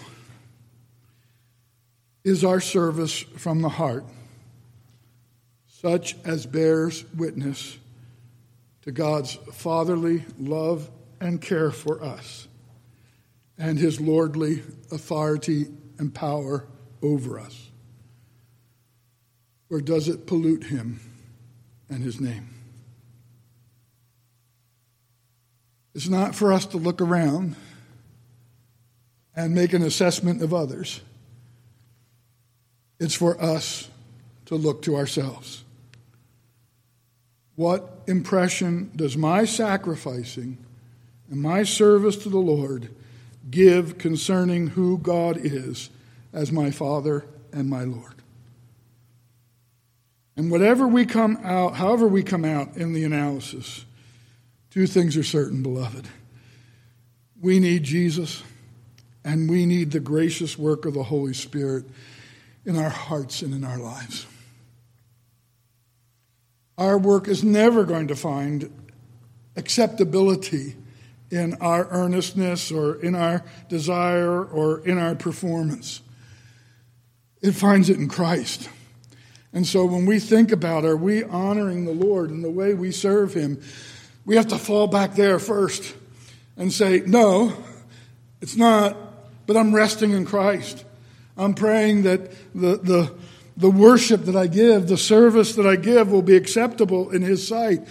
Is 2.23 2.43
our 2.43 2.59
service 2.59 3.19
from 3.19 3.61
the 3.61 3.69
heart 3.69 4.05
such 5.67 6.15
as 6.25 6.45
bears 6.45 7.05
witness 7.15 7.77
to 8.83 8.91
God's 8.91 9.33
fatherly 9.53 10.25
love 10.37 10.89
and 11.19 11.41
care 11.41 11.71
for 11.71 12.03
us 12.03 12.47
and 13.57 13.79
his 13.79 13.99
lordly 13.99 14.61
authority 14.91 15.67
and 15.97 16.13
power 16.13 16.67
over 17.01 17.39
us? 17.39 17.71
Or 19.71 19.81
does 19.81 20.07
it 20.07 20.27
pollute 20.27 20.65
him 20.65 20.99
and 21.89 22.03
his 22.03 22.21
name? 22.21 22.58
It's 25.99 26.07
not 26.07 26.33
for 26.33 26.53
us 26.53 26.65
to 26.67 26.77
look 26.77 27.01
around 27.01 27.57
and 29.35 29.53
make 29.53 29.73
an 29.73 29.81
assessment 29.81 30.41
of 30.41 30.53
others. 30.53 31.01
It's 33.01 33.15
for 33.15 33.37
us 33.41 33.89
to 34.45 34.55
look 34.55 34.81
to 34.83 34.95
ourselves. 34.95 35.65
What 37.57 37.99
impression 38.07 38.91
does 38.95 39.17
my 39.17 39.43
sacrificing 39.43 40.57
and 41.29 41.41
my 41.41 41.63
service 41.63 42.15
to 42.23 42.29
the 42.29 42.39
Lord 42.39 42.87
give 43.51 43.97
concerning 43.97 44.67
who 44.67 44.99
God 44.99 45.35
is 45.35 45.89
as 46.31 46.49
my 46.49 46.71
Father 46.71 47.25
and 47.51 47.69
my 47.69 47.83
Lord? 47.83 48.15
And 50.37 50.49
whatever 50.49 50.87
we 50.87 51.05
come 51.05 51.39
out, 51.43 51.75
however 51.75 52.07
we 52.07 52.23
come 52.23 52.45
out 52.45 52.77
in 52.77 52.93
the 52.93 53.03
analysis, 53.03 53.83
two 54.79 54.87
things 54.87 55.17
are 55.17 55.23
certain, 55.23 55.61
beloved. 55.61 56.07
We 57.41 57.59
need 57.59 57.83
Jesus, 57.83 58.41
and 59.25 59.49
we 59.49 59.65
need 59.65 59.91
the 59.91 59.99
gracious 59.99 60.57
work 60.57 60.85
of 60.85 60.93
the 60.93 61.03
Holy 61.03 61.33
Spirit 61.33 61.83
in 62.63 62.77
our 62.77 62.89
hearts 62.89 63.41
and 63.41 63.53
in 63.53 63.65
our 63.65 63.77
lives. 63.77 64.25
Our 66.77 66.97
work 66.97 67.27
is 67.27 67.43
never 67.43 67.83
going 67.83 68.07
to 68.07 68.15
find 68.15 68.71
acceptability 69.57 70.77
in 71.29 71.55
our 71.55 71.85
earnestness 71.89 72.71
or 72.71 73.01
in 73.01 73.15
our 73.15 73.43
desire 73.67 74.45
or 74.45 74.79
in 74.87 74.97
our 74.97 75.13
performance. 75.13 75.99
It 77.41 77.51
finds 77.51 77.89
it 77.89 77.97
in 77.97 78.07
Christ. 78.07 78.69
And 79.51 79.67
so 79.67 79.83
when 79.83 80.05
we 80.05 80.19
think 80.19 80.53
about 80.53 80.85
are 80.85 80.95
we 80.95 81.25
honoring 81.25 81.83
the 81.83 81.91
Lord 81.91 82.29
in 82.29 82.43
the 82.43 82.49
way 82.49 82.73
we 82.73 82.93
serve 82.93 83.33
Him, 83.33 83.61
we 84.29 84.35
have 84.35 84.49
to 84.49 84.59
fall 84.59 84.85
back 84.85 85.15
there 85.15 85.39
first 85.39 85.95
and 86.55 86.71
say, 86.71 87.01
no, 87.03 87.51
it's 88.41 88.55
not, 88.55 88.95
but 89.47 89.57
I'm 89.57 89.73
resting 89.73 90.11
in 90.11 90.23
Christ. 90.23 90.85
I'm 91.35 91.55
praying 91.55 92.03
that 92.03 92.29
the, 92.53 92.77
the, 92.77 93.15
the 93.57 93.71
worship 93.71 94.25
that 94.25 94.35
I 94.35 94.45
give, 94.45 94.87
the 94.87 94.99
service 94.99 95.55
that 95.55 95.65
I 95.65 95.77
give 95.77 96.11
will 96.11 96.21
be 96.21 96.35
acceptable 96.35 97.09
in 97.09 97.23
His 97.23 97.47
sight. 97.47 97.87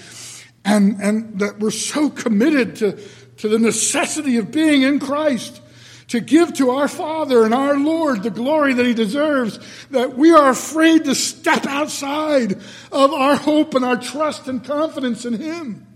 And, 0.64 1.00
and 1.00 1.40
that 1.40 1.58
we're 1.58 1.72
so 1.72 2.08
committed 2.08 2.76
to, 2.76 3.00
to 3.38 3.48
the 3.48 3.58
necessity 3.58 4.36
of 4.36 4.52
being 4.52 4.82
in 4.82 5.00
Christ 5.00 5.60
to 6.06 6.20
give 6.20 6.54
to 6.54 6.70
our 6.70 6.86
Father 6.86 7.44
and 7.46 7.52
our 7.52 7.76
Lord 7.76 8.22
the 8.22 8.30
glory 8.30 8.74
that 8.74 8.86
He 8.86 8.94
deserves, 8.94 9.58
that 9.90 10.16
we 10.16 10.30
are 10.30 10.50
afraid 10.50 11.06
to 11.06 11.16
step 11.16 11.66
outside 11.66 12.52
of 12.92 13.12
our 13.12 13.34
hope 13.34 13.74
and 13.74 13.84
our 13.84 13.96
trust 13.96 14.46
and 14.46 14.62
confidence 14.62 15.24
in 15.24 15.32
Him. 15.32 15.87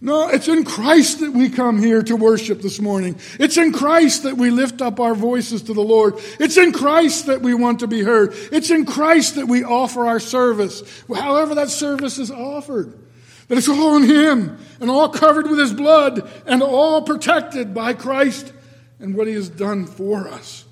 No, 0.00 0.28
it's 0.28 0.46
in 0.46 0.64
Christ 0.64 1.20
that 1.20 1.32
we 1.32 1.48
come 1.48 1.80
here 1.80 2.02
to 2.02 2.16
worship 2.16 2.60
this 2.60 2.80
morning. 2.80 3.18
It's 3.40 3.56
in 3.56 3.72
Christ 3.72 4.24
that 4.24 4.36
we 4.36 4.50
lift 4.50 4.82
up 4.82 5.00
our 5.00 5.14
voices 5.14 5.62
to 5.62 5.72
the 5.72 5.82
Lord. 5.82 6.14
It's 6.38 6.58
in 6.58 6.72
Christ 6.72 7.26
that 7.26 7.40
we 7.40 7.54
want 7.54 7.80
to 7.80 7.86
be 7.86 8.02
heard. 8.02 8.34
It's 8.52 8.70
in 8.70 8.84
Christ 8.84 9.36
that 9.36 9.46
we 9.46 9.64
offer 9.64 10.06
our 10.06 10.20
service, 10.20 10.82
however 11.08 11.54
that 11.54 11.70
service 11.70 12.18
is 12.18 12.30
offered. 12.30 12.92
That 13.48 13.56
it's 13.56 13.68
all 13.68 13.96
in 13.96 14.02
Him 14.02 14.58
and 14.80 14.90
all 14.90 15.08
covered 15.08 15.48
with 15.48 15.58
His 15.58 15.72
blood 15.72 16.28
and 16.46 16.62
all 16.62 17.02
protected 17.02 17.72
by 17.72 17.94
Christ 17.94 18.52
and 18.98 19.14
what 19.14 19.28
He 19.28 19.34
has 19.34 19.48
done 19.48 19.86
for 19.86 20.28
us. 20.28 20.64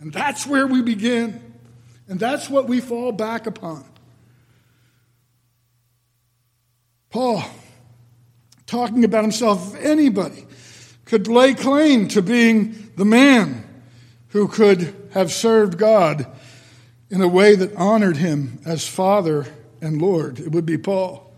And 0.00 0.12
that's 0.12 0.46
where 0.46 0.66
we 0.66 0.82
begin. 0.82 1.40
And 2.08 2.20
that's 2.20 2.50
what 2.50 2.68
we 2.68 2.80
fall 2.80 3.12
back 3.12 3.46
upon. 3.46 3.84
Paul, 7.10 7.42
talking 8.66 9.04
about 9.04 9.22
himself, 9.22 9.74
if 9.74 9.84
anybody 9.84 10.46
could 11.04 11.28
lay 11.28 11.54
claim 11.54 12.08
to 12.08 12.22
being 12.22 12.90
the 12.96 13.04
man 13.04 13.64
who 14.28 14.48
could 14.48 14.94
have 15.12 15.32
served 15.32 15.78
God 15.78 16.26
in 17.08 17.20
a 17.20 17.28
way 17.28 17.54
that 17.54 17.74
honored 17.76 18.16
him 18.16 18.58
as 18.66 18.86
Father 18.86 19.46
and 19.80 20.02
Lord, 20.02 20.40
it 20.40 20.52
would 20.52 20.66
be 20.66 20.78
Paul. 20.78 21.32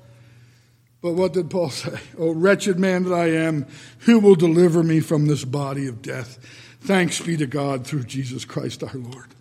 But 1.01 1.13
what 1.13 1.33
did 1.33 1.51
Paul 1.51 1.71
say? 1.71 1.99
Oh, 2.19 2.33
wretched 2.33 2.79
man 2.79 3.05
that 3.05 3.15
I 3.15 3.27
am, 3.27 3.67
who 4.01 4.19
will 4.19 4.35
deliver 4.35 4.83
me 4.83 5.01
from 5.01 5.27
this 5.27 5.45
body 5.45 5.87
of 5.87 6.03
death? 6.03 6.39
Thanks 6.81 7.21
be 7.21 7.37
to 7.37 7.47
God 7.47 7.87
through 7.87 8.05
Jesus 8.05 8.45
Christ 8.45 8.83
our 8.83 8.95
Lord. 8.95 9.35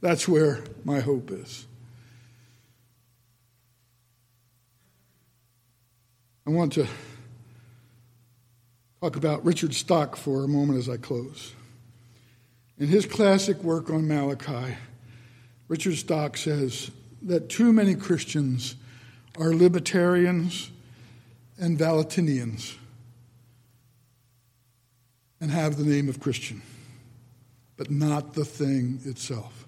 That's 0.00 0.28
where 0.28 0.64
my 0.84 1.00
hope 1.00 1.30
is. 1.30 1.66
I 6.46 6.50
want 6.50 6.74
to 6.74 6.86
talk 9.04 9.16
about 9.16 9.44
Richard 9.44 9.74
Stock 9.74 10.16
for 10.16 10.44
a 10.44 10.48
moment 10.48 10.78
as 10.78 10.88
I 10.88 10.96
close. 10.96 11.52
In 12.78 12.88
his 12.88 13.04
classic 13.04 13.62
work 13.62 13.90
on 13.90 14.08
Malachi, 14.08 14.76
Richard 15.68 15.96
Stock 15.96 16.38
says 16.38 16.90
that 17.20 17.50
too 17.50 17.70
many 17.70 17.96
Christians 17.96 18.76
are 19.38 19.52
libertarians 19.52 20.70
and 21.58 21.78
Valentinians 21.78 22.76
and 25.38 25.50
have 25.50 25.76
the 25.76 25.84
name 25.84 26.08
of 26.08 26.18
Christian, 26.18 26.62
but 27.76 27.90
not 27.90 28.32
the 28.32 28.44
thing 28.46 29.00
itself. 29.04 29.66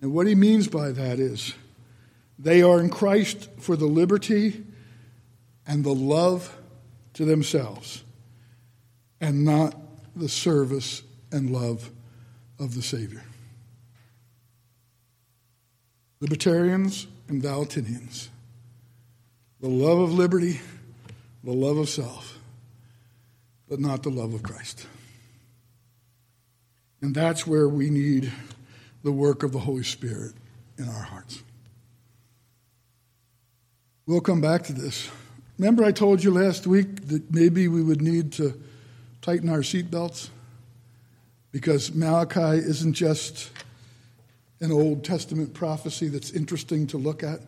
And 0.00 0.12
what 0.12 0.26
he 0.26 0.34
means 0.34 0.66
by 0.66 0.90
that 0.90 1.20
is 1.20 1.54
they 2.36 2.62
are 2.62 2.80
in 2.80 2.90
Christ 2.90 3.48
for 3.60 3.76
the 3.76 3.86
liberty 3.86 4.64
and 5.68 5.84
the 5.84 5.94
love 5.94 6.58
to 7.14 7.24
themselves, 7.24 8.04
and 9.20 9.44
not 9.44 9.74
the 10.14 10.28
service 10.28 11.02
and 11.32 11.50
love 11.50 11.90
of 12.58 12.74
the 12.74 12.82
Savior. 12.82 13.22
Libertarians 16.20 17.06
and 17.28 17.42
Valentinians 17.42 18.28
the 19.64 19.70
love 19.70 19.98
of 19.98 20.12
liberty, 20.12 20.60
the 21.42 21.50
love 21.50 21.78
of 21.78 21.88
self, 21.88 22.38
but 23.66 23.80
not 23.80 24.02
the 24.02 24.10
love 24.10 24.34
of 24.34 24.42
Christ. 24.42 24.86
And 27.00 27.14
that's 27.14 27.46
where 27.46 27.66
we 27.66 27.88
need 27.88 28.30
the 29.02 29.10
work 29.10 29.42
of 29.42 29.52
the 29.52 29.58
Holy 29.58 29.82
Spirit 29.82 30.34
in 30.76 30.86
our 30.86 31.02
hearts. 31.02 31.42
We'll 34.04 34.20
come 34.20 34.42
back 34.42 34.64
to 34.64 34.74
this. 34.74 35.08
Remember, 35.58 35.84
I 35.84 35.92
told 35.92 36.22
you 36.22 36.32
last 36.32 36.66
week 36.66 37.08
that 37.08 37.32
maybe 37.32 37.68
we 37.68 37.82
would 37.82 38.02
need 38.02 38.32
to 38.34 38.60
tighten 39.22 39.48
our 39.48 39.60
seatbelts? 39.60 40.28
Because 41.52 41.94
Malachi 41.94 42.58
isn't 42.58 42.94
just 42.94 43.50
an 44.60 44.72
Old 44.72 45.04
Testament 45.04 45.54
prophecy 45.54 46.08
that's 46.08 46.30
interesting 46.30 46.86
to 46.88 46.98
look 46.98 47.22
at 47.22 47.40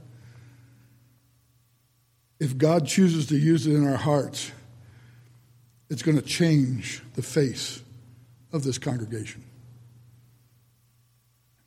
if 2.38 2.56
God 2.58 2.86
chooses 2.86 3.26
to 3.26 3.36
use 3.36 3.66
it 3.66 3.74
in 3.74 3.86
our 3.86 3.96
hearts, 3.96 4.52
it's 5.88 6.02
going 6.02 6.16
to 6.16 6.22
change 6.22 7.02
the 7.14 7.22
face 7.22 7.82
of 8.52 8.62
this 8.62 8.78
congregation. 8.78 9.42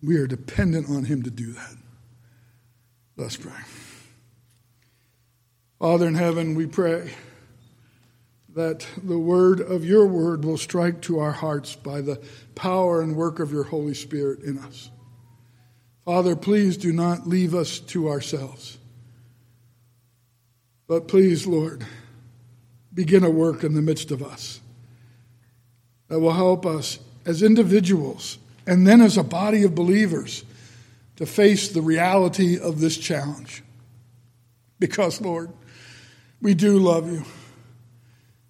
We 0.02 0.18
are 0.18 0.28
dependent 0.28 0.90
on 0.90 1.06
Him 1.06 1.24
to 1.24 1.32
do 1.32 1.54
that. 1.54 1.76
Let's 3.18 3.36
pray. 3.36 3.52
Father 5.80 6.08
in 6.08 6.16
heaven, 6.16 6.56
we 6.56 6.66
pray 6.66 7.10
that 8.54 8.86
the 9.02 9.18
word 9.18 9.62
of 9.62 9.86
your 9.86 10.06
word 10.06 10.44
will 10.44 10.58
strike 10.58 11.02
to 11.04 11.20
our 11.20 11.32
hearts 11.32 11.78
by 11.78 12.02
the 12.02 12.22
power 12.54 13.02
and 13.02 13.16
work 13.16 13.40
of 13.40 13.54
your 13.54 13.64
Holy 13.64 13.94
Spirit 13.94 14.42
in 14.42 14.58
us. 14.60 14.90
Father, 16.04 16.36
please 16.36 16.76
do 16.76 16.92
not 16.92 17.28
leave 17.28 17.56
us 17.56 17.80
to 17.80 18.10
ourselves. 18.10 18.78
But 20.86 21.08
please, 21.08 21.48
Lord, 21.48 21.86
begin 22.94 23.24
a 23.24 23.30
work 23.30 23.64
in 23.64 23.74
the 23.74 23.82
midst 23.82 24.12
of 24.12 24.22
us 24.22 24.60
that 26.10 26.20
will 26.20 26.34
help 26.34 26.66
us 26.66 27.00
as 27.26 27.42
individuals 27.42 28.38
and 28.68 28.86
then 28.86 29.00
as 29.00 29.18
a 29.18 29.24
body 29.24 29.64
of 29.64 29.76
believers 29.76 30.44
to 31.16 31.26
face 31.26 31.70
the 31.70 31.82
reality 31.82 32.60
of 32.60 32.82
this 32.82 32.98
challenge. 32.98 33.64
Because, 34.80 35.22
Lord, 35.22 35.54
we 36.42 36.54
do 36.54 36.80
love 36.80 37.12
you. 37.12 37.24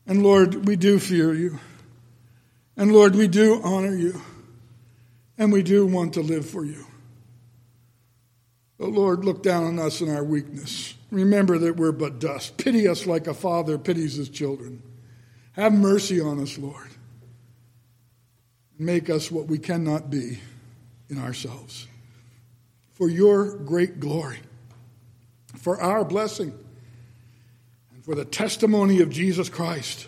And 0.05 0.23
Lord, 0.23 0.67
we 0.67 0.75
do 0.75 0.99
fear 0.99 1.33
you. 1.33 1.59
And 2.75 2.91
Lord, 2.91 3.15
we 3.15 3.27
do 3.27 3.61
honor 3.63 3.95
you. 3.95 4.21
And 5.37 5.51
we 5.53 5.63
do 5.63 5.85
want 5.85 6.13
to 6.13 6.21
live 6.21 6.49
for 6.49 6.65
you. 6.65 6.85
But 8.77 8.89
Lord, 8.89 9.25
look 9.25 9.43
down 9.43 9.65
on 9.65 9.79
us 9.79 10.01
in 10.01 10.09
our 10.09 10.23
weakness. 10.23 10.95
Remember 11.11 11.57
that 11.57 11.75
we're 11.75 11.91
but 11.91 12.19
dust. 12.19 12.57
Pity 12.57 12.87
us 12.87 13.05
like 13.05 13.27
a 13.27 13.33
father 13.33 13.77
pities 13.77 14.15
his 14.15 14.29
children. 14.29 14.81
Have 15.53 15.73
mercy 15.73 16.21
on 16.21 16.39
us, 16.39 16.57
Lord. 16.57 16.87
Make 18.77 19.09
us 19.09 19.29
what 19.29 19.47
we 19.47 19.59
cannot 19.59 20.09
be 20.09 20.39
in 21.09 21.19
ourselves. 21.19 21.87
For 22.93 23.09
your 23.09 23.57
great 23.57 23.99
glory, 23.99 24.39
for 25.57 25.81
our 25.81 26.05
blessing, 26.05 26.53
for 28.09 28.15
the 28.15 28.25
testimony 28.25 29.01
of 29.01 29.11
Jesus 29.11 29.49
Christ 29.49 30.07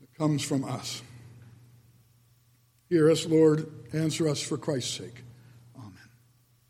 that 0.00 0.14
comes 0.16 0.42
from 0.42 0.64
us. 0.64 1.02
Hear 2.88 3.10
us, 3.10 3.26
Lord. 3.26 3.70
Answer 3.92 4.26
us 4.30 4.40
for 4.40 4.56
Christ's 4.56 4.96
sake. 4.96 5.24